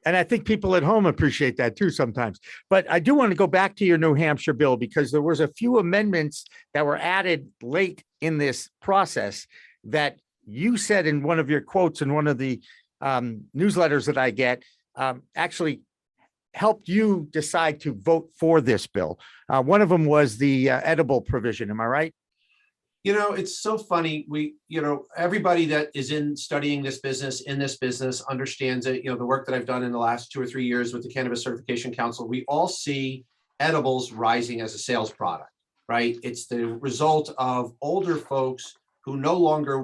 and 0.05 0.15
I 0.15 0.24
think 0.24 0.45
people 0.45 0.75
at 0.75 0.83
home 0.83 1.07
appreciate 1.07 1.57
that 1.57 1.75
too 1.75 1.89
sometimes. 1.89 2.39
But 2.69 2.86
I 2.88 3.00
do 3.00 3.15
want 3.15 3.31
to 3.31 3.36
go 3.36 3.48
back 3.48 3.75
to 3.77 3.86
your 3.86 3.98
New 3.98 4.13
Hampshire 4.13 4.53
bill 4.53 4.77
because 4.77 5.12
there 5.12 5.24
was 5.24 5.39
a 5.39 5.48
few 5.48 5.79
amendments 5.79 6.45
that 6.75 6.86
were 6.86 6.98
added 6.98 7.48
late 7.63 8.03
in 8.21 8.38
this 8.38 8.69
process 8.79 9.48
that 9.86 10.19
you 10.45 10.77
said 10.77 11.07
in 11.07 11.24
one 11.24 11.39
of 11.39 11.50
your 11.50 11.62
quotes 11.62 12.03
in 12.03 12.13
one 12.13 12.27
of 12.27 12.38
the 12.38 12.62
um, 13.01 13.46
newsletters 13.56 14.06
that 14.06 14.18
I 14.18 14.32
get 14.32 14.63
um, 14.96 15.24
actually 15.36 15.82
helped 16.53 16.88
you 16.88 17.27
decide 17.32 17.79
to 17.82 17.94
vote 17.94 18.29
for 18.38 18.62
this 18.62 18.88
bill. 18.88 19.20
Uh, 19.48 19.62
one 19.62 19.82
of 19.82 19.89
them 19.89 20.06
was 20.06 20.38
the 20.38 20.70
uh, 20.70 20.82
edible 20.84 21.22
provision. 21.22 21.70
Am 21.70 21.79
I 21.79 21.86
right? 21.86 22.13
You 23.03 23.13
know, 23.13 23.32
it's 23.32 23.60
so 23.60 23.77
funny. 23.77 24.25
We, 24.27 24.56
you 24.68 24.82
know, 24.82 25.06
everybody 25.15 25.65
that 25.68 25.89
is 25.94 26.12
in 26.12 26.36
studying 26.36 26.84
this 26.84 27.00
business, 27.00 27.41
in 27.41 27.58
this 27.58 27.77
business, 27.77 28.22
understands 28.24 28.88
it. 28.88 29.03
You 29.03 29.12
know, 29.12 29.18
the 29.18 29.25
work 29.25 29.46
that 29.46 29.56
I've 29.56 29.65
done 29.65 29.84
in 29.84 29.94
the 29.94 29.98
last 30.00 30.32
two 30.32 30.41
or 30.41 30.46
three 30.46 30.65
years 30.65 30.94
with 30.94 31.03
the 31.03 31.10
Cannabis 31.10 31.44
Certification 31.44 31.94
Council, 31.94 32.27
we 32.27 32.44
all 32.48 32.68
see 32.68 33.25
edibles 33.62 34.12
rising 34.12 34.60
as 34.60 34.74
a 34.74 34.77
sales 34.77 35.12
product, 35.12 35.50
right? 35.88 36.18
It's 36.24 36.48
the 36.48 36.65
result 36.65 37.34
of 37.38 37.74
older 37.82 38.18
folks 38.18 38.75
who 39.06 39.15
no 39.15 39.36
longer, 39.38 39.82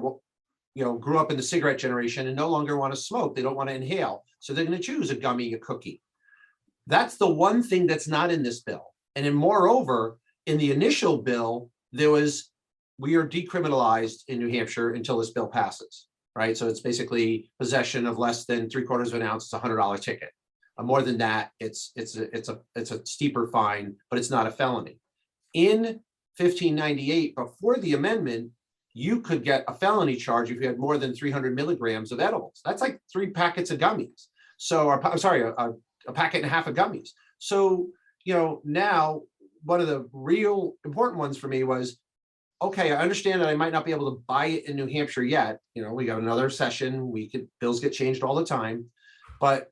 you 0.76 0.84
know, 0.84 0.94
grew 0.98 1.18
up 1.18 1.30
in 1.30 1.38
the 1.38 1.42
cigarette 1.42 1.78
generation 1.78 2.26
and 2.26 2.36
no 2.36 2.48
longer 2.48 2.76
want 2.76 2.92
to 2.94 3.00
smoke. 3.00 3.34
They 3.34 3.42
don't 3.42 3.56
want 3.56 3.70
to 3.70 3.74
inhale. 3.74 4.24
So 4.40 4.52
they're 4.52 4.66
going 4.66 4.76
to 4.76 4.88
choose 4.90 5.10
a 5.10 5.16
gummy, 5.16 5.54
a 5.54 5.58
cookie. 5.58 6.02
That's 6.86 7.16
the 7.16 7.32
one 7.48 7.62
thing 7.62 7.86
that's 7.86 8.06
not 8.06 8.30
in 8.30 8.42
this 8.42 8.60
bill. 8.60 8.86
And 9.14 9.24
then 9.24 9.34
moreover, 9.34 10.18
in 10.44 10.58
the 10.58 10.72
initial 10.72 11.16
bill, 11.22 11.70
there 11.92 12.10
was 12.10 12.50
we 12.98 13.14
are 13.14 13.26
decriminalized 13.26 14.20
in 14.28 14.38
New 14.38 14.50
Hampshire 14.50 14.92
until 14.92 15.18
this 15.18 15.30
bill 15.30 15.48
passes, 15.48 16.08
right? 16.34 16.56
So 16.56 16.68
it's 16.68 16.80
basically 16.80 17.50
possession 17.58 18.06
of 18.06 18.18
less 18.18 18.44
than 18.44 18.68
three 18.68 18.84
quarters 18.84 19.08
of 19.08 19.20
an 19.20 19.26
ounce, 19.26 19.44
it's 19.44 19.52
a 19.54 19.58
hundred 19.58 19.76
dollar 19.76 19.98
ticket. 19.98 20.30
Uh, 20.78 20.82
more 20.82 21.02
than 21.02 21.18
that, 21.18 21.52
it's 21.58 21.92
it's 21.96 22.16
a 22.18 22.24
it's 22.36 22.50
a 22.50 22.58
it's 22.74 22.90
a 22.90 23.04
steeper 23.06 23.48
fine, 23.48 23.96
but 24.10 24.18
it's 24.18 24.30
not 24.30 24.46
a 24.46 24.50
felony. 24.50 25.00
In 25.54 26.00
fifteen 26.36 26.74
ninety-eight, 26.74 27.34
before 27.34 27.78
the 27.78 27.94
amendment, 27.94 28.52
you 29.04 29.20
could 29.20 29.42
get 29.50 29.64
a 29.68 29.74
felony 29.74 30.16
charge 30.16 30.50
if 30.50 30.56
you 30.58 30.66
had 30.66 30.78
more 30.78 30.96
than 30.96 31.12
three 31.12 31.32
hundred 31.36 31.54
milligrams 31.54 32.10
of 32.12 32.18
edibles. 32.18 32.56
That's 32.64 32.82
like 32.84 32.96
three 33.12 33.30
packets 33.42 33.70
of 33.70 33.78
gummies. 33.78 34.20
So, 34.56 34.86
or, 34.88 34.96
I'm 35.06 35.18
sorry, 35.18 35.42
a, 35.42 35.50
a 35.64 35.74
a 36.08 36.12
packet 36.12 36.38
and 36.38 36.46
a 36.46 36.54
half 36.56 36.68
of 36.68 36.74
gummies. 36.74 37.10
So, 37.38 37.88
you 38.24 38.32
know, 38.34 38.62
now 38.64 39.22
one 39.64 39.80
of 39.82 39.88
the 39.92 40.08
real 40.12 40.58
important 40.84 41.18
ones 41.18 41.36
for 41.36 41.48
me 41.48 41.60
was 41.64 41.98
okay, 42.62 42.92
I 42.92 43.02
understand 43.02 43.42
that 43.42 43.50
I 43.50 43.56
might 43.56 43.72
not 43.72 43.84
be 43.84 43.90
able 43.90 44.10
to 44.10 44.22
buy 44.26 44.46
it 44.46 44.66
in 44.68 44.76
New 44.76 44.86
Hampshire 44.86 45.24
yet. 45.24 45.58
You 45.74 45.82
know, 45.82 45.92
we 45.92 46.06
got 46.06 46.20
another 46.20 46.48
session, 46.48 47.10
we 47.10 47.28
could, 47.28 47.48
bills 47.60 47.80
get 47.80 47.92
changed 47.92 48.22
all 48.22 48.34
the 48.34 48.46
time. 48.46 48.86
But 49.40 49.70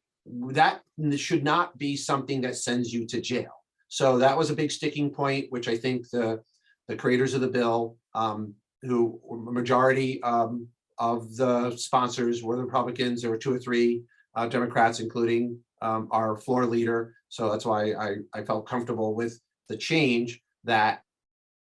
that 0.60 0.82
should 1.16 1.44
not 1.44 1.78
be 1.78 1.96
something 1.96 2.42
that 2.42 2.56
sends 2.56 2.92
you 2.92 3.06
to 3.06 3.20
jail. 3.20 3.54
So 3.88 4.18
that 4.18 4.36
was 4.36 4.50
a 4.50 4.54
big 4.54 4.70
sticking 4.70 5.08
point, 5.10 5.46
which 5.50 5.68
I 5.68 5.76
think 5.76 6.10
the, 6.10 6.42
the 6.88 6.96
creators 6.96 7.32
of 7.32 7.40
the 7.40 7.48
bill, 7.48 7.96
um, 8.14 8.54
who 8.84 9.20
majority, 9.30 10.22
um, 10.22 10.68
of 10.98 11.34
the 11.36 11.76
sponsors 11.76 12.42
were 12.42 12.56
the 12.56 12.64
Republicans. 12.64 13.22
There 13.22 13.30
were 13.30 13.38
two 13.38 13.54
or 13.54 13.58
three, 13.58 14.04
uh, 14.36 14.46
Democrats, 14.46 15.00
including, 15.00 15.58
um, 15.82 16.08
our 16.10 16.36
floor 16.36 16.66
leader. 16.66 17.14
So 17.28 17.50
that's 17.50 17.66
why 17.66 17.92
I, 17.92 18.16
I 18.32 18.44
felt 18.44 18.66
comfortable 18.66 19.14
with 19.14 19.40
the 19.68 19.76
change 19.76 20.40
that 20.64 21.02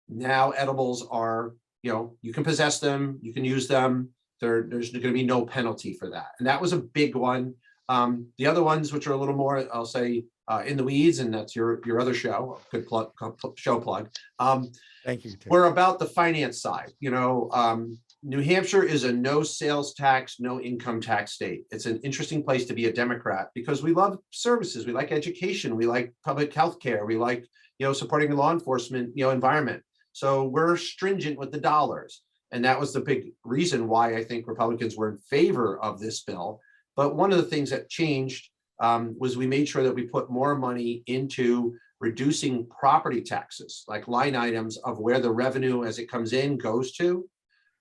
now 0.07 0.51
edibles 0.51 1.07
are, 1.11 1.53
you 1.83 1.91
know, 1.91 2.15
you 2.21 2.33
can 2.33 2.43
possess 2.43 2.79
them, 2.79 3.19
you 3.21 3.33
can 3.33 3.45
use 3.45 3.67
them. 3.67 4.09
There, 4.41 4.63
there's 4.63 4.91
gonna 4.91 5.13
be 5.13 5.23
no 5.23 5.45
penalty 5.45 5.93
for 5.93 6.09
that. 6.09 6.31
And 6.39 6.47
that 6.47 6.61
was 6.61 6.73
a 6.73 6.77
big 6.77 7.15
one. 7.15 7.53
Um, 7.89 8.27
the 8.38 8.47
other 8.47 8.63
ones, 8.63 8.93
which 8.93 9.07
are 9.07 9.13
a 9.13 9.17
little 9.17 9.35
more, 9.35 9.67
I'll 9.73 9.85
say, 9.85 10.23
uh, 10.50 10.63
in 10.65 10.75
the 10.75 10.84
weeds, 10.84 11.20
and 11.20 11.34
that's 11.34 11.56
your, 11.56 11.79
your 11.86 12.01
other 12.01 12.13
show, 12.13 12.60
good 12.72 12.88
plug, 12.88 13.12
show 13.56 13.79
plug. 13.79 14.10
Um, 14.39 14.72
Thank 15.06 15.24
you. 15.24 15.32
Tim. 15.32 15.50
we're 15.50 15.65
about 15.65 16.00
the 16.00 16.08
finance 16.08 16.62
side, 16.62 16.91
you 17.00 17.12
know, 17.12 17.50
um, 17.53 17.98
New 18.22 18.41
Hampshire 18.41 18.84
is 18.84 19.06
a 19.06 19.13
no 19.13 19.44
sales 19.44 19.94
tax, 19.94 20.41
no 20.41 20.60
income 20.60 21.00
tax 21.00 21.32
state. 21.32 21.63
It's 21.72 21.86
an 21.86 22.01
interesting 22.03 22.44
place 22.44 22.65
to 22.65 22.74
be 22.74 22.88
a 22.88 22.94
Democrat 22.94 23.48
because 23.56 23.82
we 23.82 23.94
love 23.94 24.18
services, 24.32 24.86
we 24.86 24.91
like 24.91 25.13
education, 25.13 25.77
we 25.77 25.86
like 25.86 26.13
public 26.25 26.53
health 26.53 26.82
care, 26.82 27.06
we 27.06 27.15
like, 27.15 27.46
you 27.77 27.86
know, 27.86 27.94
supporting 27.94 28.29
the 28.29 28.36
law 28.36 28.51
enforcement, 28.51 29.12
you 29.15 29.24
know, 29.24 29.32
environment. 29.32 29.84
So 30.12 30.44
we're 30.44 30.75
stringent 30.75 31.39
with 31.39 31.53
the 31.53 31.62
dollars. 31.62 32.22
And 32.51 32.65
that 32.65 32.79
was 32.79 32.91
the 32.91 33.00
big 33.00 33.32
reason 33.46 33.88
why 33.88 34.15
I 34.15 34.24
think 34.25 34.48
Republicans 34.48 34.98
were 34.98 35.12
in 35.12 35.18
favor 35.20 35.79
of 35.79 36.00
this 36.00 36.24
bill. 36.24 36.60
But 36.98 37.15
one 37.15 37.32
of 37.32 37.38
the 37.38 37.44
things 37.44 37.70
that 37.70 37.89
changed 37.89 38.50
um, 38.79 39.15
was 39.17 39.38
we 39.38 39.48
made 39.48 39.67
sure 39.67 39.83
that 39.83 39.95
we 39.95 40.03
put 40.03 40.29
more 40.29 40.55
money 40.55 41.03
into 41.07 41.75
reducing 42.00 42.65
property 42.67 43.21
taxes, 43.21 43.83
like 43.88 44.07
line 44.07 44.36
items 44.36 44.77
of 44.77 45.00
where 45.00 45.19
the 45.19 45.31
revenue 45.31 45.83
as 45.83 46.00
it 46.00 46.09
comes 46.09 46.33
in 46.33 46.57
goes 46.57 46.93
to, 46.93 47.27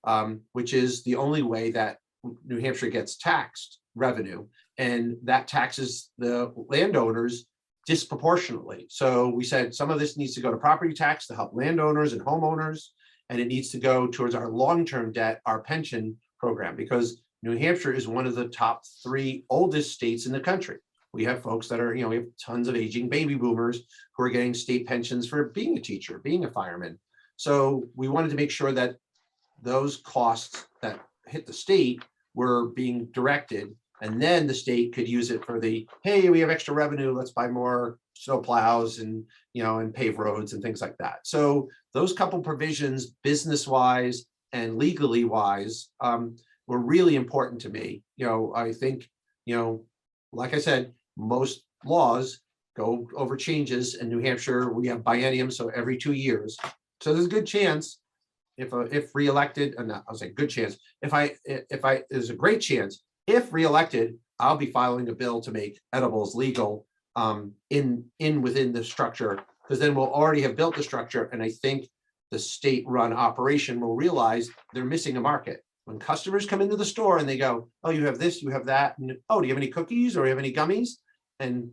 um, 0.04 0.40
which 0.52 0.74
is 0.74 1.04
the 1.04 1.14
only 1.16 1.42
way 1.42 1.70
that 1.70 1.98
New 2.44 2.58
Hampshire 2.58 2.90
gets 2.90 3.16
taxed 3.16 3.78
revenue. 3.94 4.46
And 4.76 5.16
that 5.24 5.48
taxes 5.48 6.10
the 6.18 6.52
landowners 6.68 7.46
disproportionately. 7.86 8.86
So 8.88 9.28
we 9.28 9.44
said 9.44 9.74
some 9.74 9.90
of 9.90 9.98
this 9.98 10.16
needs 10.16 10.34
to 10.34 10.40
go 10.40 10.50
to 10.50 10.56
property 10.56 10.94
tax 10.94 11.26
to 11.28 11.34
help 11.34 11.52
landowners 11.54 12.12
and 12.12 12.22
homeowners. 12.22 12.88
And 13.30 13.40
it 13.40 13.46
needs 13.46 13.70
to 13.70 13.78
go 13.78 14.06
towards 14.06 14.34
our 14.34 14.48
long-term 14.48 15.12
debt, 15.12 15.40
our 15.46 15.60
pension 15.60 16.16
program, 16.40 16.76
because 16.76 17.22
New 17.42 17.56
Hampshire 17.56 17.92
is 17.92 18.08
one 18.08 18.26
of 18.26 18.34
the 18.34 18.48
top 18.48 18.82
three 19.02 19.44
oldest 19.48 19.92
states 19.92 20.26
in 20.26 20.32
the 20.32 20.40
country. 20.40 20.78
We 21.12 21.24
have 21.24 21.42
folks 21.42 21.68
that 21.68 21.80
are, 21.80 21.94
you 21.94 22.02
know, 22.02 22.08
we 22.08 22.16
have 22.16 22.26
tons 22.44 22.68
of 22.68 22.76
aging 22.76 23.08
baby 23.08 23.34
boomers 23.34 23.82
who 24.16 24.24
are 24.24 24.30
getting 24.30 24.54
state 24.54 24.86
pensions 24.86 25.26
for 25.26 25.44
being 25.50 25.76
a 25.76 25.80
teacher, 25.80 26.18
being 26.18 26.44
a 26.44 26.50
fireman. 26.50 26.98
So 27.36 27.88
we 27.94 28.08
wanted 28.08 28.30
to 28.30 28.36
make 28.36 28.50
sure 28.50 28.72
that 28.72 28.96
those 29.62 29.98
costs 29.98 30.66
that 30.82 31.00
hit 31.26 31.46
the 31.46 31.52
state 31.52 32.02
were 32.34 32.66
being 32.70 33.06
directed. 33.12 33.74
And 34.00 34.22
then 34.22 34.46
the 34.46 34.54
state 34.54 34.92
could 34.94 35.08
use 35.08 35.30
it 35.30 35.44
for 35.44 35.58
the, 35.58 35.88
hey, 36.04 36.28
we 36.30 36.40
have 36.40 36.50
extra 36.50 36.74
revenue, 36.74 37.12
let's 37.12 37.32
buy 37.32 37.48
more 37.48 37.98
snow 38.14 38.38
plows 38.38 38.98
and, 38.98 39.24
you 39.54 39.62
know, 39.62 39.78
and 39.78 39.94
pave 39.94 40.18
roads 40.18 40.52
and 40.52 40.62
things 40.62 40.80
like 40.80 40.96
that. 40.98 41.20
So 41.24 41.68
those 41.94 42.12
couple 42.12 42.40
provisions, 42.40 43.16
business 43.24 43.66
wise 43.66 44.26
and 44.52 44.78
legally 44.78 45.24
wise, 45.24 45.88
um, 46.00 46.36
were 46.66 46.78
really 46.78 47.16
important 47.16 47.60
to 47.62 47.70
me. 47.70 48.02
You 48.16 48.26
know, 48.26 48.52
I 48.54 48.72
think, 48.72 49.08
you 49.46 49.56
know, 49.56 49.84
like 50.32 50.54
I 50.54 50.58
said, 50.58 50.92
most 51.18 51.64
laws 51.84 52.40
go 52.76 53.08
over 53.16 53.36
changes 53.36 53.96
in 53.96 54.08
New 54.08 54.20
Hampshire. 54.20 54.72
We 54.72 54.86
have 54.86 55.00
biennium, 55.00 55.52
so 55.52 55.68
every 55.68 55.98
two 55.98 56.12
years. 56.12 56.56
So 57.00 57.12
there's 57.12 57.26
a 57.26 57.30
good 57.30 57.46
chance 57.46 58.00
if, 58.56 58.72
uh, 58.72 58.86
if 58.90 59.14
reelected, 59.14 59.74
and 59.78 59.92
I'll 59.92 60.14
say 60.14 60.30
good 60.30 60.50
chance, 60.50 60.78
if 61.02 61.12
I, 61.12 61.34
if 61.44 61.84
I, 61.84 62.02
there's 62.08 62.30
a 62.30 62.34
great 62.34 62.60
chance, 62.60 63.02
if 63.26 63.52
reelected, 63.52 64.16
I'll 64.40 64.56
be 64.56 64.70
filing 64.70 65.08
a 65.08 65.14
bill 65.14 65.40
to 65.42 65.50
make 65.50 65.80
edibles 65.92 66.34
legal 66.34 66.86
um, 67.16 67.52
in, 67.70 68.04
in, 68.20 68.40
within 68.42 68.72
the 68.72 68.84
structure, 68.84 69.40
because 69.62 69.80
then 69.80 69.94
we'll 69.94 70.12
already 70.12 70.42
have 70.42 70.56
built 70.56 70.76
the 70.76 70.82
structure, 70.82 71.24
and 71.32 71.42
I 71.42 71.50
think 71.50 71.88
the 72.30 72.38
state-run 72.38 73.12
operation 73.12 73.80
will 73.80 73.96
realize 73.96 74.50
they're 74.72 74.84
missing 74.84 75.16
a 75.16 75.20
market. 75.20 75.64
When 75.86 75.98
customers 75.98 76.46
come 76.46 76.60
into 76.60 76.76
the 76.76 76.84
store 76.84 77.18
and 77.18 77.28
they 77.28 77.38
go, 77.38 77.70
oh, 77.82 77.90
you 77.90 78.04
have 78.06 78.18
this, 78.18 78.42
you 78.42 78.50
have 78.50 78.66
that, 78.66 78.98
and 78.98 79.16
oh, 79.30 79.40
do 79.40 79.48
you 79.48 79.54
have 79.54 79.62
any 79.62 79.70
cookies 79.70 80.16
or 80.16 80.20
do 80.20 80.24
you 80.26 80.30
have 80.30 80.38
any 80.38 80.52
gummies? 80.52 80.90
And 81.40 81.70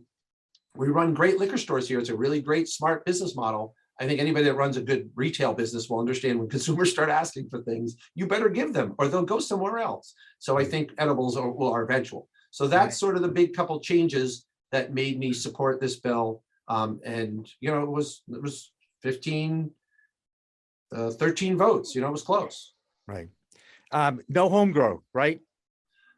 we 0.76 0.88
run 0.88 1.14
great 1.14 1.38
liquor 1.38 1.56
stores 1.56 1.88
here. 1.88 1.98
It's 1.98 2.10
a 2.10 2.16
really 2.16 2.40
great, 2.40 2.68
smart 2.68 3.04
business 3.04 3.34
model. 3.34 3.74
I 3.98 4.06
think 4.06 4.20
anybody 4.20 4.44
that 4.44 4.54
runs 4.54 4.76
a 4.76 4.82
good 4.82 5.10
retail 5.14 5.54
business 5.54 5.88
will 5.88 6.00
understand 6.00 6.38
when 6.38 6.48
consumers 6.56 6.90
start 6.90 7.08
asking 7.08 7.48
for 7.48 7.62
things, 7.62 7.96
you 8.14 8.26
better 8.26 8.48
give 8.48 8.72
them 8.72 8.94
or 8.98 9.08
they'll 9.08 9.22
go 9.22 9.38
somewhere 9.38 9.78
else. 9.78 10.14
So 10.38 10.58
I 10.58 10.64
think 10.64 10.92
edibles 10.98 11.36
are, 11.36 11.50
will 11.50 11.72
are 11.72 11.82
eventual. 11.82 12.28
So 12.50 12.66
that's 12.66 12.98
sort 12.98 13.16
of 13.16 13.22
the 13.22 13.28
big 13.28 13.54
couple 13.54 13.80
changes 13.80 14.46
that 14.72 14.92
made 14.92 15.18
me 15.18 15.32
support 15.32 15.80
this 15.80 15.96
bill. 15.96 16.42
Um, 16.68 17.00
and 17.04 17.48
you 17.60 17.70
know, 17.70 17.82
it 17.82 17.90
was, 17.90 18.22
it 18.28 18.42
was 18.42 18.72
15, 19.02 19.70
uh, 20.94 21.10
13 21.10 21.56
votes, 21.56 21.94
you 21.94 22.00
know, 22.00 22.08
it 22.08 22.12
was 22.12 22.22
close. 22.22 22.74
Right. 23.06 23.28
Um, 23.92 24.20
no 24.28 24.48
home 24.48 24.72
grow, 24.72 25.02
right? 25.14 25.40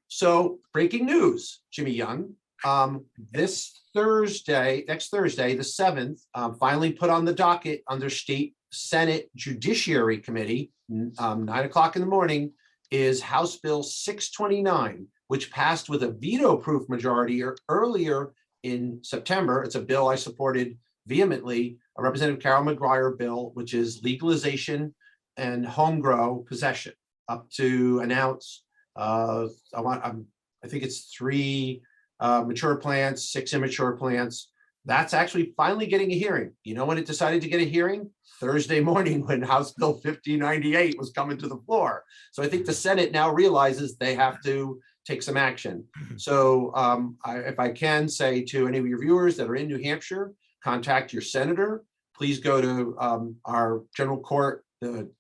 So 0.09 0.59
breaking 0.73 1.07
news, 1.07 1.61
Jimmy 1.71 1.91
Young, 1.91 2.35
um, 2.64 3.05
this 3.33 3.83
Thursday, 3.94 4.85
next 4.88 5.09
Thursday, 5.11 5.55
the 5.55 5.64
seventh, 5.64 6.21
um, 6.35 6.55
finally 6.55 6.92
put 6.92 7.11
on 7.11 7.25
the 7.25 7.33
docket 7.33 7.83
under 7.88 8.11
State 8.11 8.55
Senate 8.73 9.31
Judiciary 9.35 10.18
Committee, 10.18 10.73
um, 11.18 11.44
nine 11.44 11.64
o'clock 11.64 11.97
in 11.97 12.03
the 12.03 12.09
morning, 12.09 12.53
is 12.90 13.21
House 13.21 13.57
Bill 13.57 13.83
six 13.83 14.31
twenty-nine, 14.31 15.07
which 15.29 15.51
passed 15.51 15.88
with 15.88 16.03
a 16.03 16.11
veto-proof 16.11 16.88
majority 16.88 17.38
ear- 17.38 17.57
earlier 17.68 18.33
in 18.62 19.01
September. 19.03 19.62
It's 19.62 19.75
a 19.75 19.81
bill 19.81 20.09
I 20.09 20.16
supported 20.16 20.79
vehemently, 21.07 21.79
a 21.97 22.03
Representative 22.03 22.42
Carol 22.42 22.64
McGuire 22.64 23.16
bill, 23.16 23.51
which 23.55 23.73
is 23.73 24.03
legalization 24.03 24.94
and 25.37 25.64
home 25.64 26.01
grow 26.01 26.44
possession 26.49 26.92
up 27.29 27.49
to 27.51 28.01
announce, 28.01 28.64
uh, 28.97 29.47
I 29.75 29.81
want, 29.81 30.05
I'm, 30.05 30.27
I 30.64 30.68
think 30.68 30.83
it's 30.83 31.14
three 31.16 31.83
uh, 32.20 32.42
mature 32.42 32.76
plants, 32.76 33.31
six 33.33 33.52
immature 33.52 33.92
plants. 33.92 34.50
That's 34.85 35.12
actually 35.12 35.52
finally 35.57 35.87
getting 35.87 36.11
a 36.12 36.18
hearing. 36.18 36.52
You 36.64 36.74
know 36.74 36.87
when 36.87 36.98
it 36.98 37.07
decided 37.07 37.42
to 37.42 37.48
get 37.48 37.61
a 37.61 37.64
hearing? 37.64 38.11
Thursday 38.40 38.81
morning 38.92 39.26
when 39.26 39.42
House 39.42 39.72
Bill 39.72 39.92
1598 39.92 40.98
was 40.98 41.11
coming 41.11 41.37
to 41.38 41.48
the 41.48 41.59
floor. 41.66 42.04
So 42.33 42.42
I 42.42 42.48
think 42.48 42.66
the 42.66 42.72
Senate 42.72 43.12
now 43.12 43.33
realizes 43.33 43.96
they 43.96 44.14
have 44.14 44.40
to 44.42 44.81
take 45.04 45.22
some 45.22 45.37
action. 45.37 45.85
So 46.16 46.72
um, 46.74 47.16
I, 47.24 47.38
if 47.38 47.59
I 47.59 47.70
can 47.70 48.09
say 48.09 48.42
to 48.44 48.68
any 48.68 48.78
of 48.78 48.87
your 48.87 49.00
viewers 49.00 49.37
that 49.37 49.48
are 49.48 49.57
in 49.57 49.66
New 49.66 49.83
Hampshire, 49.83 50.33
contact 50.62 51.12
your 51.12 51.22
senator. 51.22 51.85
Please 52.14 52.40
go 52.40 52.61
to 52.61 52.96
um, 52.98 53.37
our 53.44 53.83
general 53.96 54.18
court, 54.20 54.64
the 54.81 55.11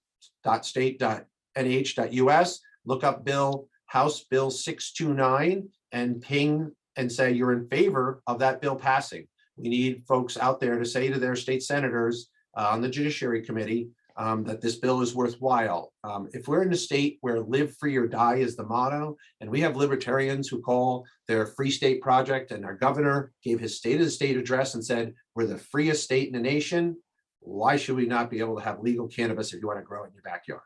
dot 0.44 0.66
state 0.66 0.98
dot 0.98 1.24
nh 1.56 1.94
dot 1.94 2.12
us, 2.12 2.60
look 2.84 3.04
up 3.04 3.24
Bill, 3.24 3.68
House 3.86 4.24
Bill 4.24 4.50
629 4.50 5.68
and 5.92 6.20
ping 6.20 6.72
and 6.98 7.10
say 7.10 7.32
you're 7.32 7.52
in 7.52 7.66
favor 7.68 8.20
of 8.26 8.40
that 8.40 8.60
bill 8.60 8.76
passing. 8.76 9.26
We 9.56 9.68
need 9.68 10.02
folks 10.06 10.36
out 10.36 10.60
there 10.60 10.78
to 10.78 10.84
say 10.84 11.08
to 11.08 11.18
their 11.18 11.36
state 11.36 11.62
senators 11.62 12.28
uh, 12.56 12.68
on 12.72 12.82
the 12.82 12.88
Judiciary 12.88 13.42
Committee 13.42 13.88
um, 14.16 14.42
that 14.44 14.60
this 14.60 14.76
bill 14.76 15.00
is 15.00 15.14
worthwhile. 15.14 15.92
Um, 16.02 16.28
If 16.32 16.48
we're 16.48 16.64
in 16.64 16.72
a 16.72 16.76
state 16.76 17.18
where 17.20 17.40
live 17.40 17.76
free 17.76 17.96
or 17.96 18.08
die 18.08 18.36
is 18.36 18.56
the 18.56 18.64
motto, 18.64 19.16
and 19.40 19.48
we 19.48 19.60
have 19.60 19.76
libertarians 19.76 20.48
who 20.48 20.60
call 20.60 21.06
their 21.28 21.46
Free 21.46 21.70
State 21.70 22.02
Project, 22.02 22.50
and 22.50 22.64
our 22.64 22.74
governor 22.74 23.32
gave 23.44 23.60
his 23.60 23.76
State 23.76 24.00
of 24.00 24.06
the 24.06 24.10
State 24.10 24.36
address 24.36 24.74
and 24.74 24.84
said, 24.84 25.14
we're 25.36 25.46
the 25.46 25.56
freest 25.56 26.02
state 26.02 26.26
in 26.26 26.32
the 26.32 26.40
nation, 26.40 26.96
why 27.40 27.76
should 27.76 27.94
we 27.94 28.06
not 28.06 28.28
be 28.28 28.40
able 28.40 28.56
to 28.56 28.64
have 28.64 28.80
legal 28.80 29.06
cannabis 29.06 29.52
if 29.52 29.60
you 29.60 29.68
want 29.68 29.78
to 29.78 29.84
grow 29.84 30.02
it 30.02 30.08
in 30.08 30.14
your 30.14 30.22
backyard? 30.22 30.62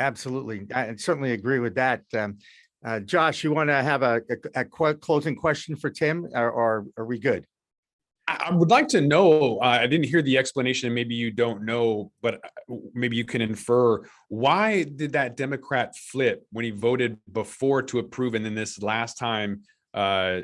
Absolutely. 0.00 0.66
I 0.74 0.94
certainly 0.96 1.32
agree 1.32 1.58
with 1.58 1.74
that. 1.74 2.02
Um, 2.14 2.38
uh, 2.84 3.00
Josh, 3.00 3.42
you 3.44 3.52
want 3.52 3.70
to 3.70 3.82
have 3.82 4.02
a, 4.02 4.20
a, 4.54 4.60
a 4.60 4.94
closing 4.94 5.34
question 5.34 5.76
for 5.76 5.90
Tim 5.90 6.26
or, 6.32 6.50
or 6.50 6.86
are 6.96 7.04
we 7.04 7.18
good? 7.18 7.44
I 8.26 8.48
I 8.50 8.54
would 8.54 8.70
like 8.70 8.88
to 8.88 9.00
know, 9.00 9.58
uh, 9.58 9.78
I 9.82 9.86
didn't 9.86 10.06
hear 10.06 10.22
the 10.22 10.38
explanation, 10.38 10.94
maybe 10.94 11.14
you 11.14 11.30
don't 11.30 11.64
know, 11.64 12.12
but 12.22 12.34
uh, 12.34 12.74
maybe 12.94 13.16
you 13.16 13.24
can 13.24 13.40
infer, 13.40 14.02
why 14.28 14.84
did 14.84 15.12
that 15.12 15.36
Democrat 15.36 15.96
flip 15.96 16.46
when 16.52 16.64
he 16.64 16.70
voted 16.70 17.18
before 17.32 17.82
to 17.82 17.98
approve 17.98 18.34
and 18.34 18.44
then 18.44 18.54
this 18.54 18.80
last 18.82 19.18
time 19.18 19.62
uh, 19.94 20.40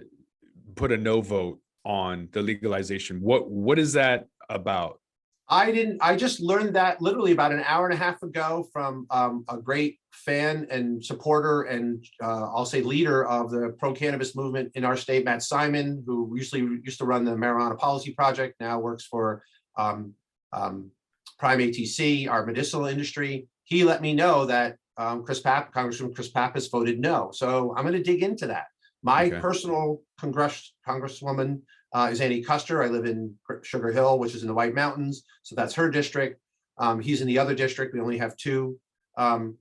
put 0.75 0.93
a 0.93 0.97
no 0.97 1.21
vote 1.21 1.61
on 1.85 2.29
the 2.33 2.43
legalization? 2.43 3.21
What, 3.21 3.51
what 3.51 3.79
is 3.79 3.93
that 3.93 4.27
about? 4.49 5.01
I 5.49 5.71
didn't, 5.71 5.99
I 6.01 6.17
just 6.17 6.41
learned 6.41 6.75
that 6.77 7.03
literally 7.03 7.33
about 7.33 7.53
an 7.53 7.63
hour 7.67 7.87
and 7.87 7.95
a 7.95 8.03
half 8.03 8.23
ago 8.23 8.67
from 8.73 9.07
um, 9.11 9.45
a 9.49 9.59
great 9.59 9.99
fan 10.13 10.67
and 10.71 11.05
supporter 11.05 11.63
and 11.63 12.05
uh, 12.23 12.49
I'll 12.55 12.65
say 12.65 12.81
leader 12.81 13.27
of 13.27 13.51
the 13.51 13.75
pro 13.79 13.93
cannabis 13.93 14.35
movement 14.35 14.73
in 14.75 14.85
our 14.85 14.97
state, 14.97 15.25
Matt 15.25 15.43
Simon, 15.43 16.03
who 16.07 16.33
usually 16.35 16.63
used 16.83 16.99
to 16.99 17.05
run 17.05 17.25
the 17.25 17.33
marijuana 17.33 17.79
policy 17.79 18.13
project, 18.13 18.59
now 18.59 18.79
works 18.79 19.05
for 19.05 19.43
um, 19.77 20.15
um, 20.53 20.91
Prime 21.39 21.59
ATC, 21.59 22.29
our 22.29 22.47
medicinal 22.47 22.87
industry. 22.87 23.49
He 23.65 23.85
let 23.85 24.01
me 24.01 24.15
know 24.15 24.47
that 24.47 24.77
um, 24.97 25.25
Chris 25.25 25.43
Papp, 25.43 25.73
Congressman 25.73 26.15
Chris 26.15 26.29
Pappas 26.29 26.69
voted 26.69 27.01
no. 27.01 27.31
So 27.33 27.75
I'm 27.77 27.85
going 27.85 27.95
to 27.95 28.03
dig 28.03 28.23
into 28.23 28.47
that. 28.47 28.67
My 29.03 29.27
Okay. 29.27 29.41
personal 29.41 30.01
congress, 30.19 30.73
congresswoman 30.89 31.61
uh, 31.95 32.09
is 32.11 32.21
Annie 32.21 32.43
Kuster. 32.43 32.85
I 32.85 32.89
live 32.89 33.07
in 33.07 33.35
Sugar 33.63 33.93
Hill, 33.93 34.19
which 34.19 34.35
is 34.35 34.43
in 34.43 34.49
the 34.49 34.55
White 34.55 34.75
Mountains. 34.75 35.25
So 35.43 35.55
that's 35.55 35.75
her 35.75 35.89
district. 35.89 36.41
Um, 36.77 37.01
he's 37.01 37.21
in 37.21 37.29
the 37.29 37.39
other 37.39 37.55
district. 37.55 37.95
We 37.95 38.01
only 38.01 38.19
have 38.19 38.37
two 38.37 38.79
um, 39.17 39.57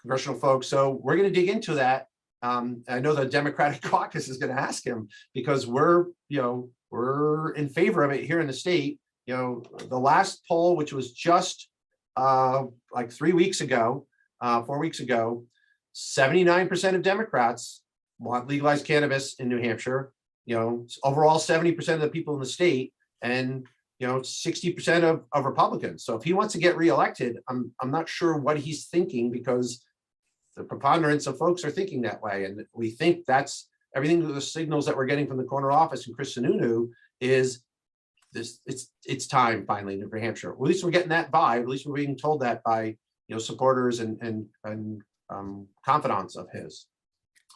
congressional 0.00 0.38
folks. 0.38 0.66
So 0.66 0.98
we're 1.02 1.16
going 1.16 1.28
to 1.28 1.40
dig 1.40 1.50
into 1.50 1.74
that. 1.74 2.06
Um, 2.42 2.82
I 2.88 3.00
know 3.00 3.14
the 3.14 3.26
Democratic 3.26 3.82
caucus 3.90 4.28
is 4.28 4.38
going 4.38 4.54
to 4.54 4.60
ask 4.60 4.84
him 4.84 5.08
because 5.34 5.66
we're, 5.66 6.06
you 6.30 6.40
know, 6.40 6.70
we're 6.90 7.50
in 7.50 7.68
favor 7.68 8.02
of 8.02 8.10
it 8.12 8.24
here 8.24 8.40
in 8.40 8.46
the 8.46 8.52
state. 8.52 8.98
You 9.26 9.36
know, 9.36 9.62
the 9.88 9.98
last 9.98 10.42
poll, 10.48 10.74
which 10.74 10.94
was 10.94 11.12
just 11.12 11.68
uh, 12.16 12.64
like 12.92 13.12
three 13.12 13.32
weeks 13.32 13.60
ago, 13.60 14.06
uh, 14.40 14.62
four 14.62 14.78
weeks 14.78 15.00
ago, 15.00 15.44
79% 15.94 16.94
of 16.94 17.02
Democrats 17.02 17.82
want 18.18 18.48
legalized 18.48 18.86
cannabis 18.86 19.34
in 19.34 19.48
New 19.48 19.60
Hampshire. 19.60 20.12
You 20.46 20.56
know, 20.56 20.86
overall, 21.04 21.38
70% 21.38 21.94
of 21.94 22.00
the 22.00 22.08
people 22.08 22.34
in 22.34 22.40
the 22.40 22.46
state 22.46 22.92
and, 23.22 23.66
you 23.98 24.06
know, 24.06 24.20
60% 24.20 25.02
of, 25.04 25.24
of 25.32 25.44
Republicans. 25.44 26.04
So 26.04 26.16
if 26.16 26.24
he 26.24 26.32
wants 26.32 26.52
to 26.54 26.60
get 26.60 26.76
reelected, 26.76 27.38
I'm, 27.48 27.72
I'm 27.80 27.90
not 27.90 28.08
sure 28.08 28.36
what 28.36 28.58
he's 28.58 28.86
thinking 28.86 29.30
because 29.30 29.84
the 30.56 30.64
preponderance 30.64 31.26
of 31.26 31.38
folks 31.38 31.64
are 31.64 31.70
thinking 31.70 32.02
that 32.02 32.22
way. 32.22 32.44
And 32.44 32.64
we 32.74 32.90
think 32.90 33.26
that's 33.26 33.68
everything, 33.94 34.26
the 34.26 34.40
signals 34.40 34.86
that 34.86 34.96
we're 34.96 35.06
getting 35.06 35.26
from 35.26 35.36
the 35.36 35.44
corner 35.44 35.70
office 35.70 36.06
and 36.06 36.16
Chris 36.16 36.36
Sununu 36.36 36.88
is 37.20 37.62
this, 38.32 38.60
it's, 38.66 38.90
it's 39.04 39.26
time 39.26 39.66
finally 39.66 39.94
in 39.94 40.00
New 40.00 40.20
Hampshire. 40.20 40.52
At 40.52 40.60
least 40.60 40.84
we're 40.84 40.90
getting 40.90 41.08
that 41.10 41.30
vibe. 41.30 41.62
At 41.62 41.68
least 41.68 41.86
we're 41.86 41.94
being 41.94 42.16
told 42.16 42.40
that 42.40 42.62
by, 42.62 42.84
you 42.84 43.34
know, 43.34 43.38
supporters 43.38 44.00
and, 44.00 44.20
and, 44.22 44.46
and 44.64 45.02
um, 45.30 45.66
confidants 45.84 46.36
of 46.36 46.48
his. 46.52 46.86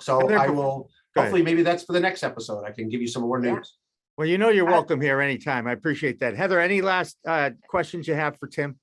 So 0.01 0.31
I 0.31 0.49
will, 0.49 0.91
Go 1.15 1.21
ahead. 1.21 1.31
hopefully, 1.31 1.43
maybe 1.45 1.63
that's 1.63 1.85
for 1.85 1.93
the 1.93 2.01
next 2.01 2.23
episode. 2.23 2.65
I 2.65 2.73
can 2.73 2.89
give 2.89 3.01
you 3.01 3.07
some 3.09 3.23
more 3.23 3.43
Yeah. 3.45 3.55
news. 3.55 3.77
Well, 4.17 4.27
you 4.27 4.39
know, 4.39 4.49
you're 4.49 4.69
Uh, 4.69 4.73
welcome 4.73 5.01
here 5.01 5.21
anytime. 5.21 5.67
I 5.67 5.73
appreciate 5.73 6.21
that. 6.21 6.37
Heather, 6.37 6.61
any 6.61 6.81
last 6.81 7.19
uh, 7.27 7.51
questions 7.69 8.07
you 8.09 8.15
have 8.15 8.37
for 8.39 8.47
Tim? 8.49 8.79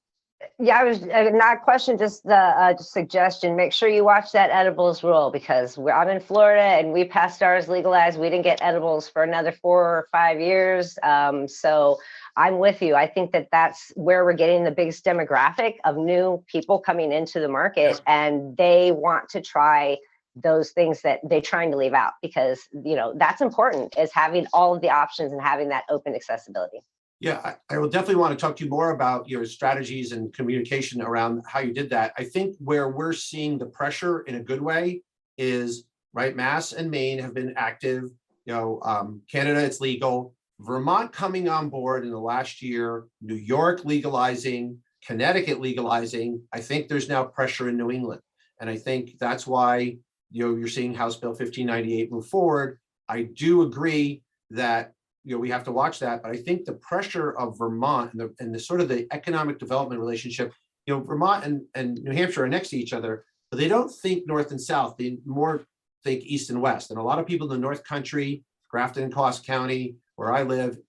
Yeah, 0.58 0.80
I 0.80 0.84
was 0.84 1.04
uh, 1.04 1.30
not 1.34 1.58
a 1.58 1.60
question, 1.60 1.98
just 1.98 2.24
the 2.24 2.36
uh, 2.36 2.74
just 2.74 2.92
suggestion. 2.92 3.56
Make 3.56 3.72
sure 3.74 3.88
you 3.90 4.04
watch 4.04 4.32
that 4.32 4.50
edibles 4.50 5.04
rule 5.04 5.30
because 5.30 5.78
we're, 5.78 5.92
I'm 5.92 6.10
in 6.10 6.20
Florida 6.20 6.62
and 6.62 6.92
we 6.92 7.06
passed 7.06 7.44
ours 7.44 7.68
legalized. 7.70 8.20
We 8.20 8.30
didn't 8.30 8.44
get 8.44 8.60
edibles 8.62 9.08
for 9.08 9.24
another 9.24 9.52
four 9.52 9.84
or 9.84 10.08
five 10.12 10.40
years. 10.42 10.98
Um, 11.04 11.48
so 11.48 12.00
I'm 12.36 12.58
with 12.58 12.82
you. 12.82 12.96
I 12.96 13.08
think 13.08 13.32
that 13.34 13.50
that's 13.52 13.92
where 13.96 14.26
we're 14.26 14.34
getting 14.34 14.64
the 14.64 14.72
biggest 14.72 15.06
demographic 15.06 15.76
of 15.86 15.96
new 15.98 16.44
people 16.48 16.80
coming 16.80 17.12
into 17.12 17.40
the 17.40 17.48
market, 17.50 18.02
and 18.08 18.58
they 18.58 18.92
want 18.92 19.30
to 19.30 19.42
try 19.42 19.98
those 20.36 20.72
things 20.72 21.02
that 21.02 21.20
they're 21.24 21.42
trying 21.42 21.72
to 21.72 21.78
leave 21.78 21.94
out 21.94 22.14
because 22.22 22.60
you 22.72 22.96
know 22.96 23.14
that's 23.18 23.42
important 23.42 23.98
is 23.98 24.12
having 24.14 24.48
all 24.54 24.76
of 24.76 24.82
the 24.82 24.90
options 24.90 25.32
and 25.32 25.42
having 25.42 25.70
that 25.70 25.84
open 25.90 26.16
accessibility. 26.16 26.80
Yeah, 27.20 27.40
I, 27.44 27.76
I 27.76 27.78
will 27.78 27.90
definitely 27.90 28.16
want 28.16 28.38
to 28.38 28.42
talk 28.42 28.56
to 28.56 28.64
you 28.64 28.70
more 28.70 28.92
about 28.92 29.30
your 29.30 29.46
strategies 29.46 30.12
and 30.12 30.34
communication 30.34 31.04
around 31.04 31.44
how 31.48 31.60
you 31.60 31.72
did 31.72 31.92
that. 31.92 32.14
I 32.18 32.24
think 32.24 32.56
where 32.60 32.90
we're 32.90 33.14
seeing 33.14 33.60
the 33.60 33.68
pressure 33.68 34.22
in 34.22 34.36
a 34.36 34.44
good 34.44 34.60
way 34.62 35.04
is, 35.38 35.86
right, 36.14 36.36
Mass 36.36 36.74
and 36.74 36.90
Maine 36.90 37.20
have 37.20 37.36
been 37.36 37.54
active. 37.56 38.06
You 38.46 38.54
know, 38.54 38.80
um, 38.84 39.22
Canada, 39.32 39.64
it's 39.64 39.80
legal. 39.80 40.34
Vermont 40.62 41.12
coming 41.12 41.48
on 41.48 41.70
board 41.70 42.06
in 42.06 42.10
the 42.10 42.20
last 42.20 42.62
year, 42.64 43.06
New 43.22 43.36
York 43.36 43.86
legalizing, 43.86 44.80
Connecticut 45.06 45.60
legalizing. 45.60 46.42
I 46.52 46.60
think 46.60 46.88
there's 46.88 47.10
now 47.10 47.24
pressure 47.24 47.70
in 47.70 47.78
New 47.78 47.92
England. 47.92 48.22
And 48.60 48.70
I 48.70 48.78
think 48.78 49.18
that's 49.20 49.46
why, 49.46 49.98
you 50.32 50.44
know, 50.44 50.56
you're 50.56 50.68
seeing 50.68 50.94
House 50.94 51.18
Bill 51.18 51.34
fifteen 51.34 51.68
ninety-eight 51.68 52.12
move 52.12 52.28
forward. 52.28 52.80
I 53.08 53.24
do 53.24 53.62
agree 53.64 54.24
that 54.52 54.94
you 55.24 55.36
know, 55.36 55.40
we 55.40 55.52
have 55.52 55.64
to 55.66 55.72
watch 55.72 56.00
that, 56.00 56.24
but 56.24 56.32
I 56.32 56.38
think 56.38 56.66
the 56.66 56.74
pressure 56.74 57.38
of 57.38 57.58
Vermont 57.58 58.12
and 58.14 58.22
the, 58.22 58.36
and 58.40 58.56
the 58.56 58.60
sort 58.60 58.82
of 58.82 58.88
the 58.88 59.08
economic 59.12 59.60
development 59.60 60.02
relationship, 60.02 60.52
you 60.88 60.96
know, 60.96 61.04
Vermont 61.04 61.46
and, 61.46 61.62
and 61.76 62.00
New 62.04 62.12
Hampshire 62.12 62.46
are 62.46 62.50
next 62.50 62.70
to 62.70 62.78
each 62.78 62.92
other, 62.92 63.24
but 63.52 63.60
they 63.60 63.68
don't 63.68 63.92
think 63.92 64.26
north 64.26 64.50
and 64.50 64.60
south, 64.60 64.98
they 64.98 65.18
more 65.26 65.64
think 66.04 66.24
east 66.24 66.50
and 66.50 66.60
west. 66.60 66.90
And 66.90 67.00
a 67.00 67.04
lot 67.04 67.20
of 67.20 67.28
people 67.28 67.46
in 67.52 67.54
the 67.54 67.62
North 67.62 67.84
Country, 67.84 68.44
Grafton 68.68 69.04
and 69.04 69.14
Coos 69.14 69.40
County, 69.40 69.96
where 70.16 70.34
I 70.34 70.42
live, 70.42 70.80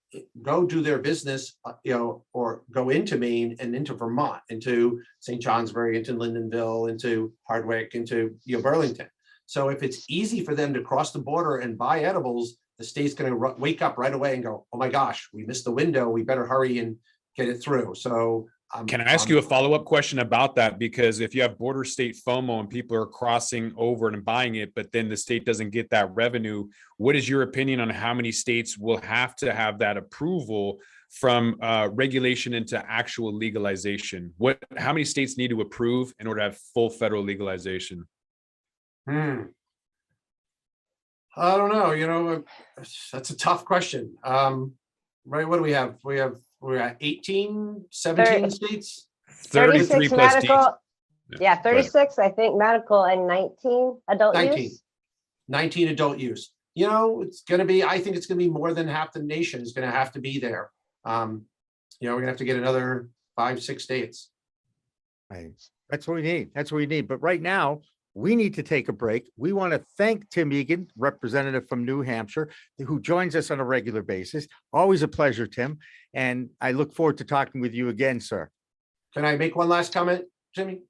go 0.40 0.64
do 0.64 0.80
their 0.80 0.98
business, 0.98 1.58
uh, 1.66 1.72
you 1.84 1.92
know, 1.92 2.24
or 2.32 2.62
go 2.70 2.88
into 2.88 3.18
Maine 3.18 3.56
and 3.60 3.74
into 3.74 3.92
Vermont, 3.92 4.40
into 4.48 5.00
St. 5.20 5.42
Johnsbury, 5.42 5.98
into 5.98 6.14
Lyndonville, 6.14 6.88
into 6.88 7.34
Hardwick, 7.46 7.94
into, 7.94 8.34
you 8.44 8.56
know, 8.56 8.62
Burlington. 8.62 9.08
So 9.52 9.68
if 9.68 9.82
it's 9.82 10.06
easy 10.08 10.42
for 10.42 10.54
them 10.54 10.72
to 10.72 10.80
cross 10.80 11.12
the 11.12 11.18
border 11.18 11.58
and 11.58 11.76
buy 11.76 12.00
edibles, 12.00 12.56
the 12.78 12.84
state's 12.84 13.12
gonna 13.12 13.36
ru- 13.36 13.54
wake 13.58 13.82
up 13.82 13.98
right 13.98 14.14
away 14.14 14.32
and 14.32 14.42
go, 14.42 14.64
oh 14.72 14.78
my 14.78 14.88
gosh, 14.88 15.28
we 15.34 15.44
missed 15.44 15.66
the 15.66 15.70
window, 15.70 16.08
we 16.08 16.22
better 16.22 16.46
hurry 16.46 16.78
and 16.78 16.96
get 17.36 17.50
it 17.50 17.58
through, 17.62 17.94
so. 17.94 18.48
um, 18.74 18.86
Can 18.86 19.02
I 19.02 19.12
ask 19.12 19.28
um, 19.28 19.32
you 19.32 19.38
a 19.38 19.42
follow-up 19.42 19.84
question 19.84 20.20
about 20.20 20.56
that? 20.56 20.78
Because 20.78 21.20
if 21.20 21.34
you 21.34 21.42
have 21.42 21.58
border 21.58 21.84
state 21.84 22.16
FOMO 22.26 22.60
and 22.60 22.70
people 22.70 22.96
are 22.96 23.04
crossing 23.04 23.74
over 23.76 24.08
and 24.08 24.24
buying 24.24 24.54
it, 24.54 24.74
but 24.74 24.90
then 24.90 25.10
the 25.10 25.18
state 25.18 25.44
doesn't 25.44 25.68
get 25.68 25.90
that 25.90 26.10
revenue, 26.14 26.66
what 26.96 27.14
is 27.14 27.28
your 27.28 27.42
opinion 27.42 27.78
on 27.78 27.90
how 27.90 28.14
many 28.14 28.32
states 28.32 28.78
will 28.78 29.02
have 29.02 29.36
to 29.36 29.52
have 29.52 29.78
that 29.80 29.98
approval 29.98 30.80
from 31.10 31.58
uh, 31.60 31.90
regulation 31.92 32.54
into 32.54 32.82
actual 32.90 33.34
legalization? 33.34 34.32
What, 34.38 34.56
how 34.78 34.94
many 34.94 35.04
states 35.04 35.36
need 35.36 35.50
to 35.50 35.60
approve 35.60 36.14
in 36.20 36.26
order 36.26 36.40
to 36.40 36.44
have 36.44 36.58
full 36.72 36.88
federal 36.88 37.22
legalization? 37.22 38.08
Hmm. 39.08 39.42
I 41.36 41.56
don't 41.56 41.72
know, 41.72 41.92
you 41.92 42.06
know, 42.06 42.28
uh, 42.28 42.84
that's 43.12 43.30
a 43.30 43.36
tough 43.36 43.64
question. 43.64 44.16
Um, 44.22 44.72
right, 45.24 45.48
what 45.48 45.56
do 45.56 45.62
we 45.62 45.72
have? 45.72 45.96
We 46.04 46.18
have, 46.18 46.36
we 46.60 46.76
got 46.76 46.90
at 46.90 46.96
18, 47.00 47.86
17 47.90 48.50
states? 48.50 49.08
Thirty-three 49.28 50.08
36 50.08 50.12
plus 50.12 50.32
D. 50.34 50.48
medical, 50.48 50.76
Yeah, 51.30 51.38
yeah, 51.40 51.62
go 51.62 51.70
ahead. 51.70 51.84
36, 51.90 52.18
I 52.18 52.30
think 52.30 52.58
medical 52.58 53.04
and 53.04 53.26
19 53.26 53.98
adult 54.08 54.34
19. 54.34 54.62
use. 54.64 54.82
19 55.48 55.88
adult 55.88 56.18
use. 56.18 56.52
You 56.74 56.86
know, 56.86 57.22
it's 57.22 57.42
gonna 57.42 57.64
be, 57.64 57.82
I 57.82 57.98
think 57.98 58.16
it's 58.16 58.26
gonna 58.26 58.38
be 58.38 58.50
more 58.50 58.74
than 58.74 58.86
half 58.86 59.12
the 59.12 59.22
nation 59.22 59.62
is 59.62 59.72
gonna 59.72 59.90
have 59.90 60.12
to 60.12 60.20
be 60.20 60.38
there. 60.38 60.70
Um, 61.04 61.46
you 61.98 62.08
know, 62.08 62.14
we're 62.14 62.20
gonna 62.20 62.32
have 62.32 62.38
to 62.38 62.44
get 62.44 62.56
another 62.56 63.08
five, 63.36 63.62
six 63.62 63.84
states. 63.84 64.30
Right. 65.30 65.52
That's 65.88 66.06
what 66.06 66.14
we 66.14 66.22
need. 66.22 66.50
That's 66.54 66.70
what 66.70 66.78
we 66.78 66.86
need. 66.86 67.08
But 67.08 67.18
right 67.18 67.40
now, 67.40 67.80
we 68.14 68.36
need 68.36 68.54
to 68.54 68.62
take 68.62 68.88
a 68.88 68.92
break. 68.92 69.30
We 69.36 69.52
want 69.52 69.72
to 69.72 69.82
thank 69.96 70.28
Tim 70.30 70.52
Egan, 70.52 70.88
representative 70.96 71.68
from 71.68 71.84
New 71.84 72.02
Hampshire, 72.02 72.50
who 72.78 73.00
joins 73.00 73.34
us 73.34 73.50
on 73.50 73.58
a 73.60 73.64
regular 73.64 74.02
basis. 74.02 74.46
Always 74.72 75.02
a 75.02 75.08
pleasure, 75.08 75.46
Tim. 75.46 75.78
And 76.12 76.50
I 76.60 76.72
look 76.72 76.92
forward 76.94 77.18
to 77.18 77.24
talking 77.24 77.60
with 77.60 77.72
you 77.74 77.88
again, 77.88 78.20
sir. 78.20 78.50
Can 79.14 79.24
I 79.24 79.36
make 79.36 79.56
one 79.56 79.68
last 79.68 79.92
comment, 79.92 80.24
Jimmy? 80.54 80.82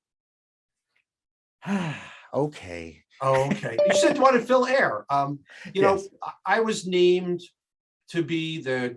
Okay. 2.35 3.03
Oh, 3.21 3.45
okay. 3.51 3.77
You 3.87 3.95
said 3.95 4.17
you 4.17 4.23
wanted 4.23 4.39
to 4.41 4.47
fill 4.47 4.65
air. 4.65 5.05
Um, 5.11 5.41
you 5.75 5.83
know, 5.83 5.97
Yes. 5.97 6.09
I- 6.23 6.57
I 6.57 6.61
was 6.61 6.87
named 6.87 7.43
to 8.09 8.23
be 8.23 8.63
the 8.63 8.97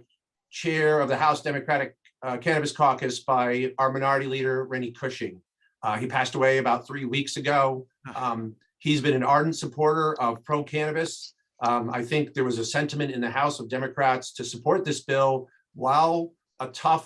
chair 0.52 1.02
of 1.02 1.10
the 1.10 1.18
House 1.18 1.42
Democratic 1.42 1.98
uh, 2.24 2.38
Cannabis 2.38 2.72
Caucus 2.72 3.20
by 3.20 3.74
our 3.78 3.92
minority 3.92 4.28
leader, 4.28 4.64
Renny 4.64 4.92
Cushing. 4.92 5.42
Uh, 5.86 5.98
he 5.98 6.08
passed 6.08 6.34
away 6.34 6.58
about 6.58 6.88
three 6.88 7.06
weeks 7.06 7.38
ago. 7.38 7.86
Um, 8.16 8.56
he's 8.80 9.02
been 9.02 9.14
an 9.14 9.24
ardent 9.24 9.56
supporter 9.56 10.20
of 10.20 10.44
pro 10.44 10.64
cannabis. 10.64 11.34
Um, 11.62 11.92
I 11.94 12.02
think 12.04 12.34
there 12.34 12.44
was 12.44 12.58
a 12.58 12.66
sentiment 12.66 13.12
in 13.12 13.22
the 13.22 13.30
House 13.30 13.60
of 13.60 13.70
Democrats 13.70 14.34
to 14.34 14.44
support 14.44 14.84
this 14.84 15.02
bill 15.04 15.48
while 15.76 16.34
a 16.60 16.68
tough 16.70 17.06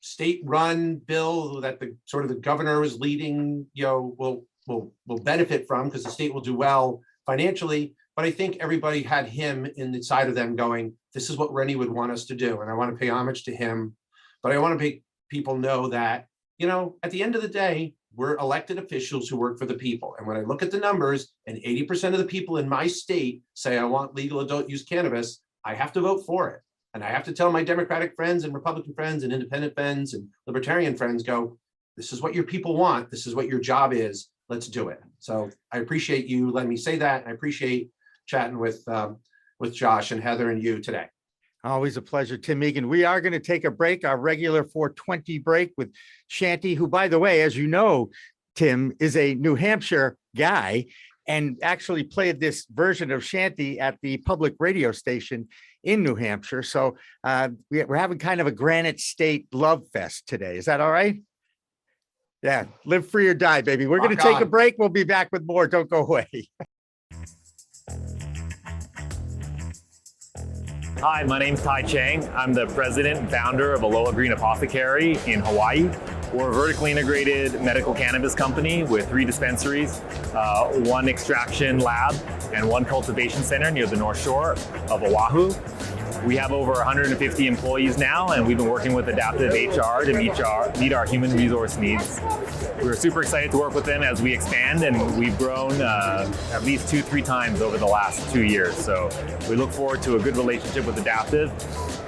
state-run 0.00 0.96
bill 0.96 1.62
that 1.62 1.80
the 1.80 1.96
sort 2.04 2.24
of 2.24 2.28
the 2.28 2.40
governor 2.50 2.84
is 2.84 3.00
leading, 3.00 3.66
you 3.72 3.84
know, 3.84 4.14
will 4.18 4.44
will 4.66 4.92
will 5.06 5.22
benefit 5.32 5.66
from 5.66 5.88
because 5.88 6.04
the 6.04 6.10
state 6.10 6.32
will 6.34 6.40
do 6.50 6.54
well 6.54 7.00
financially. 7.24 7.94
But 8.16 8.26
I 8.26 8.30
think 8.30 8.58
everybody 8.60 9.02
had 9.02 9.26
him 9.26 9.66
in 9.76 9.92
the 9.92 10.02
side 10.02 10.28
of 10.28 10.34
them 10.34 10.56
going, 10.56 10.92
this 11.14 11.30
is 11.30 11.38
what 11.38 11.52
Renny 11.52 11.74
would 11.74 11.90
want 11.90 12.12
us 12.12 12.26
to 12.26 12.34
do. 12.34 12.60
And 12.60 12.70
I 12.70 12.74
want 12.74 12.90
to 12.92 13.00
pay 13.00 13.08
homage 13.08 13.44
to 13.44 13.56
him. 13.56 13.96
But 14.42 14.52
I 14.52 14.58
want 14.58 14.78
to 14.78 14.84
make 14.84 15.02
people 15.30 15.56
know 15.56 15.88
that, 15.88 16.28
you 16.58 16.66
know, 16.66 16.96
at 17.02 17.10
the 17.10 17.22
end 17.22 17.34
of 17.34 17.42
the 17.42 17.48
day, 17.48 17.94
we're 18.14 18.36
elected 18.36 18.78
officials 18.78 19.28
who 19.28 19.36
work 19.36 19.58
for 19.58 19.66
the 19.66 19.74
people. 19.74 20.14
And 20.18 20.26
when 20.26 20.36
I 20.36 20.42
look 20.42 20.62
at 20.62 20.70
the 20.70 20.78
numbers 20.78 21.32
and 21.46 21.58
80% 21.58 22.12
of 22.12 22.18
the 22.18 22.24
people 22.24 22.58
in 22.58 22.68
my 22.68 22.86
state 22.86 23.42
say 23.54 23.76
I 23.76 23.84
want 23.84 24.14
legal 24.14 24.40
adult 24.40 24.68
use 24.68 24.84
cannabis, 24.84 25.40
I 25.64 25.74
have 25.74 25.92
to 25.94 26.00
vote 26.00 26.24
for 26.24 26.50
it. 26.50 26.60
And 26.92 27.02
I 27.02 27.08
have 27.08 27.24
to 27.24 27.32
tell 27.32 27.50
my 27.50 27.64
Democratic 27.64 28.14
friends 28.14 28.44
and 28.44 28.54
Republican 28.54 28.94
friends 28.94 29.24
and 29.24 29.32
independent 29.32 29.74
friends 29.74 30.14
and 30.14 30.28
libertarian 30.46 30.96
friends, 30.96 31.24
go, 31.24 31.58
this 31.96 32.12
is 32.12 32.22
what 32.22 32.34
your 32.34 32.44
people 32.44 32.76
want. 32.76 33.10
This 33.10 33.26
is 33.26 33.34
what 33.34 33.48
your 33.48 33.60
job 33.60 33.92
is. 33.92 34.28
Let's 34.48 34.68
do 34.68 34.88
it. 34.88 35.00
So 35.18 35.50
I 35.72 35.78
appreciate 35.78 36.26
you 36.26 36.52
letting 36.52 36.70
me 36.70 36.76
say 36.76 36.96
that. 36.98 37.26
I 37.26 37.32
appreciate 37.32 37.90
chatting 38.26 38.58
with, 38.58 38.86
um, 38.86 39.16
with 39.58 39.74
Josh 39.74 40.12
and 40.12 40.22
Heather 40.22 40.50
and 40.50 40.62
you 40.62 40.80
today. 40.80 41.06
Always 41.64 41.96
a 41.96 42.02
pleasure, 42.02 42.36
Tim 42.36 42.62
Egan. 42.62 42.90
We 42.90 43.04
are 43.04 43.22
going 43.22 43.32
to 43.32 43.40
take 43.40 43.64
a 43.64 43.70
break, 43.70 44.04
our 44.04 44.18
regular 44.18 44.64
420 44.64 45.38
break 45.38 45.72
with 45.78 45.92
Shanty, 46.28 46.74
who, 46.74 46.86
by 46.86 47.08
the 47.08 47.18
way, 47.18 47.40
as 47.40 47.56
you 47.56 47.66
know, 47.66 48.10
Tim 48.54 48.92
is 49.00 49.16
a 49.16 49.34
New 49.34 49.54
Hampshire 49.54 50.18
guy 50.36 50.86
and 51.26 51.58
actually 51.62 52.04
played 52.04 52.38
this 52.38 52.66
version 52.66 53.10
of 53.10 53.24
Shanty 53.24 53.80
at 53.80 53.98
the 54.02 54.18
public 54.18 54.56
radio 54.58 54.92
station 54.92 55.48
in 55.82 56.02
New 56.02 56.14
Hampshire. 56.14 56.62
So 56.62 56.98
uh, 57.24 57.48
we, 57.70 57.82
we're 57.84 57.96
having 57.96 58.18
kind 58.18 58.42
of 58.42 58.46
a 58.46 58.52
Granite 58.52 59.00
State 59.00 59.46
love 59.50 59.88
fest 59.90 60.28
today. 60.28 60.58
Is 60.58 60.66
that 60.66 60.82
all 60.82 60.92
right? 60.92 61.22
Yeah, 62.42 62.66
live 62.84 63.08
free 63.08 63.26
or 63.26 63.32
die, 63.32 63.62
baby. 63.62 63.86
We're 63.86 64.00
going 64.00 64.14
to 64.14 64.22
take 64.22 64.40
a 64.40 64.46
break. 64.46 64.74
We'll 64.78 64.90
be 64.90 65.04
back 65.04 65.30
with 65.32 65.46
more. 65.46 65.66
Don't 65.66 65.88
go 65.88 66.04
away. 66.04 66.28
Hi, 71.06 71.22
my 71.22 71.38
name's 71.38 71.60
Tai 71.60 71.82
Cheng. 71.82 72.26
I'm 72.30 72.54
the 72.54 72.66
president 72.68 73.18
and 73.18 73.30
founder 73.30 73.74
of 73.74 73.82
Aloha 73.82 74.10
Green 74.12 74.32
Apothecary 74.32 75.18
in 75.26 75.40
Hawaii. 75.40 75.90
We're 76.32 76.48
a 76.48 76.54
vertically 76.54 76.92
integrated 76.92 77.60
medical 77.60 77.92
cannabis 77.92 78.34
company 78.34 78.84
with 78.84 79.06
three 79.10 79.26
dispensaries, 79.26 80.00
uh, 80.32 80.68
one 80.86 81.06
extraction 81.10 81.78
lab, 81.78 82.14
and 82.54 82.66
one 82.66 82.86
cultivation 82.86 83.42
center 83.42 83.70
near 83.70 83.84
the 83.86 83.96
North 83.96 84.18
Shore 84.18 84.52
of 84.90 85.02
Oahu. 85.02 85.52
We 86.24 86.36
have 86.36 86.52
over 86.52 86.72
150 86.72 87.46
employees 87.46 87.98
now, 87.98 88.28
and 88.28 88.46
we've 88.46 88.56
been 88.56 88.68
working 88.68 88.94
with 88.94 89.08
Adaptive 89.08 89.52
HR 89.52 90.04
to 90.04 90.14
meet 90.14 90.40
our, 90.40 90.72
meet 90.78 90.94
our 90.94 91.04
human 91.04 91.30
resource 91.36 91.76
needs. 91.76 92.18
We're 92.82 92.96
super 92.96 93.20
excited 93.20 93.50
to 93.50 93.58
work 93.58 93.74
with 93.74 93.84
them 93.84 94.02
as 94.02 94.22
we 94.22 94.32
expand, 94.32 94.82
and 94.84 95.18
we've 95.18 95.36
grown 95.36 95.82
uh, 95.82 96.32
at 96.50 96.62
least 96.64 96.88
two, 96.88 97.02
three 97.02 97.20
times 97.20 97.60
over 97.60 97.76
the 97.76 97.86
last 97.86 98.32
two 98.32 98.42
years. 98.42 98.74
So 98.74 99.10
we 99.50 99.56
look 99.56 99.70
forward 99.70 100.00
to 100.02 100.16
a 100.16 100.18
good 100.18 100.38
relationship 100.38 100.86
with 100.86 100.98
Adaptive, 100.98 101.52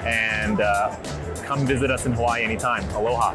and 0.07 0.63
uh, 0.63 0.97
come 1.43 1.67
visit 1.67 1.91
us 1.91 2.07
in 2.07 2.13
Hawaii 2.13 2.43
anytime. 2.43 2.89
Aloha. 2.91 3.35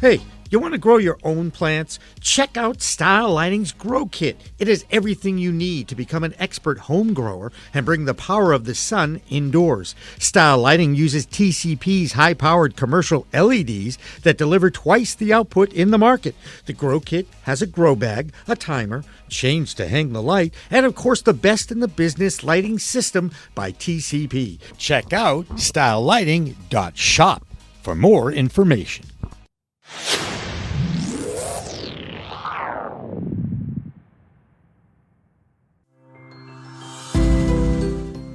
Hey, 0.00 0.20
you 0.48 0.60
want 0.60 0.74
to 0.74 0.78
grow 0.78 0.98
your 0.98 1.18
own 1.24 1.50
plants? 1.50 1.98
Check 2.20 2.56
out 2.56 2.80
Style 2.80 3.32
Lighting's 3.32 3.72
Grow 3.72 4.06
Kit. 4.06 4.36
It 4.60 4.68
has 4.68 4.84
everything 4.92 5.38
you 5.38 5.50
need 5.50 5.88
to 5.88 5.96
become 5.96 6.22
an 6.22 6.36
expert 6.38 6.78
home 6.78 7.14
grower 7.14 7.50
and 7.74 7.84
bring 7.84 8.04
the 8.04 8.14
power 8.14 8.52
of 8.52 8.64
the 8.64 8.76
sun 8.76 9.20
indoors. 9.28 9.96
Style 10.20 10.58
Lighting 10.58 10.94
uses 10.94 11.26
TCP's 11.26 12.12
high 12.12 12.34
powered 12.34 12.76
commercial 12.76 13.26
LEDs 13.32 13.98
that 14.22 14.38
deliver 14.38 14.70
twice 14.70 15.16
the 15.16 15.32
output 15.32 15.72
in 15.72 15.90
the 15.90 15.98
market. 15.98 16.36
The 16.66 16.74
Grow 16.74 17.00
Kit 17.00 17.26
has 17.42 17.60
a 17.60 17.66
grow 17.66 17.96
bag, 17.96 18.32
a 18.46 18.54
timer, 18.54 19.02
chains 19.28 19.74
to 19.74 19.88
hang 19.88 20.12
the 20.12 20.22
light, 20.22 20.54
and 20.70 20.86
of 20.86 20.94
course, 20.94 21.22
the 21.22 21.34
best 21.34 21.72
in 21.72 21.80
the 21.80 21.88
business 21.88 22.44
lighting 22.44 22.78
system 22.78 23.32
by 23.56 23.72
TCP. 23.72 24.60
Check 24.76 25.12
out 25.12 25.48
stylelighting.shop 25.56 27.44
for 27.82 27.94
more 27.96 28.30
information. 28.30 29.04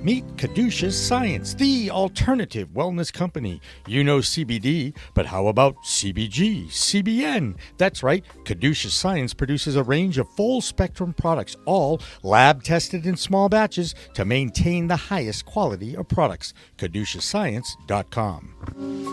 Meet 0.03 0.37
Caduceus 0.37 1.01
Science, 1.01 1.53
the 1.53 1.89
alternative 1.89 2.67
wellness 2.73 3.13
company. 3.13 3.61
You 3.87 4.03
know 4.03 4.19
CBD, 4.19 4.93
but 5.13 5.25
how 5.25 5.47
about 5.47 5.77
CBG, 5.85 6.67
CBN? 6.67 7.55
That's 7.77 8.03
right, 8.03 8.25
Caduceus 8.43 8.93
Science 8.93 9.33
produces 9.33 9.77
a 9.77 9.83
range 9.83 10.17
of 10.17 10.27
full 10.35 10.59
spectrum 10.59 11.13
products, 11.13 11.55
all 11.63 12.01
lab 12.21 12.63
tested 12.63 13.05
in 13.05 13.15
small 13.15 13.47
batches 13.47 13.95
to 14.13 14.25
maintain 14.25 14.87
the 14.87 14.97
highest 14.97 15.45
quality 15.45 15.95
of 15.95 16.09
products. 16.09 16.53
CaduceusScience.com. 16.77 19.12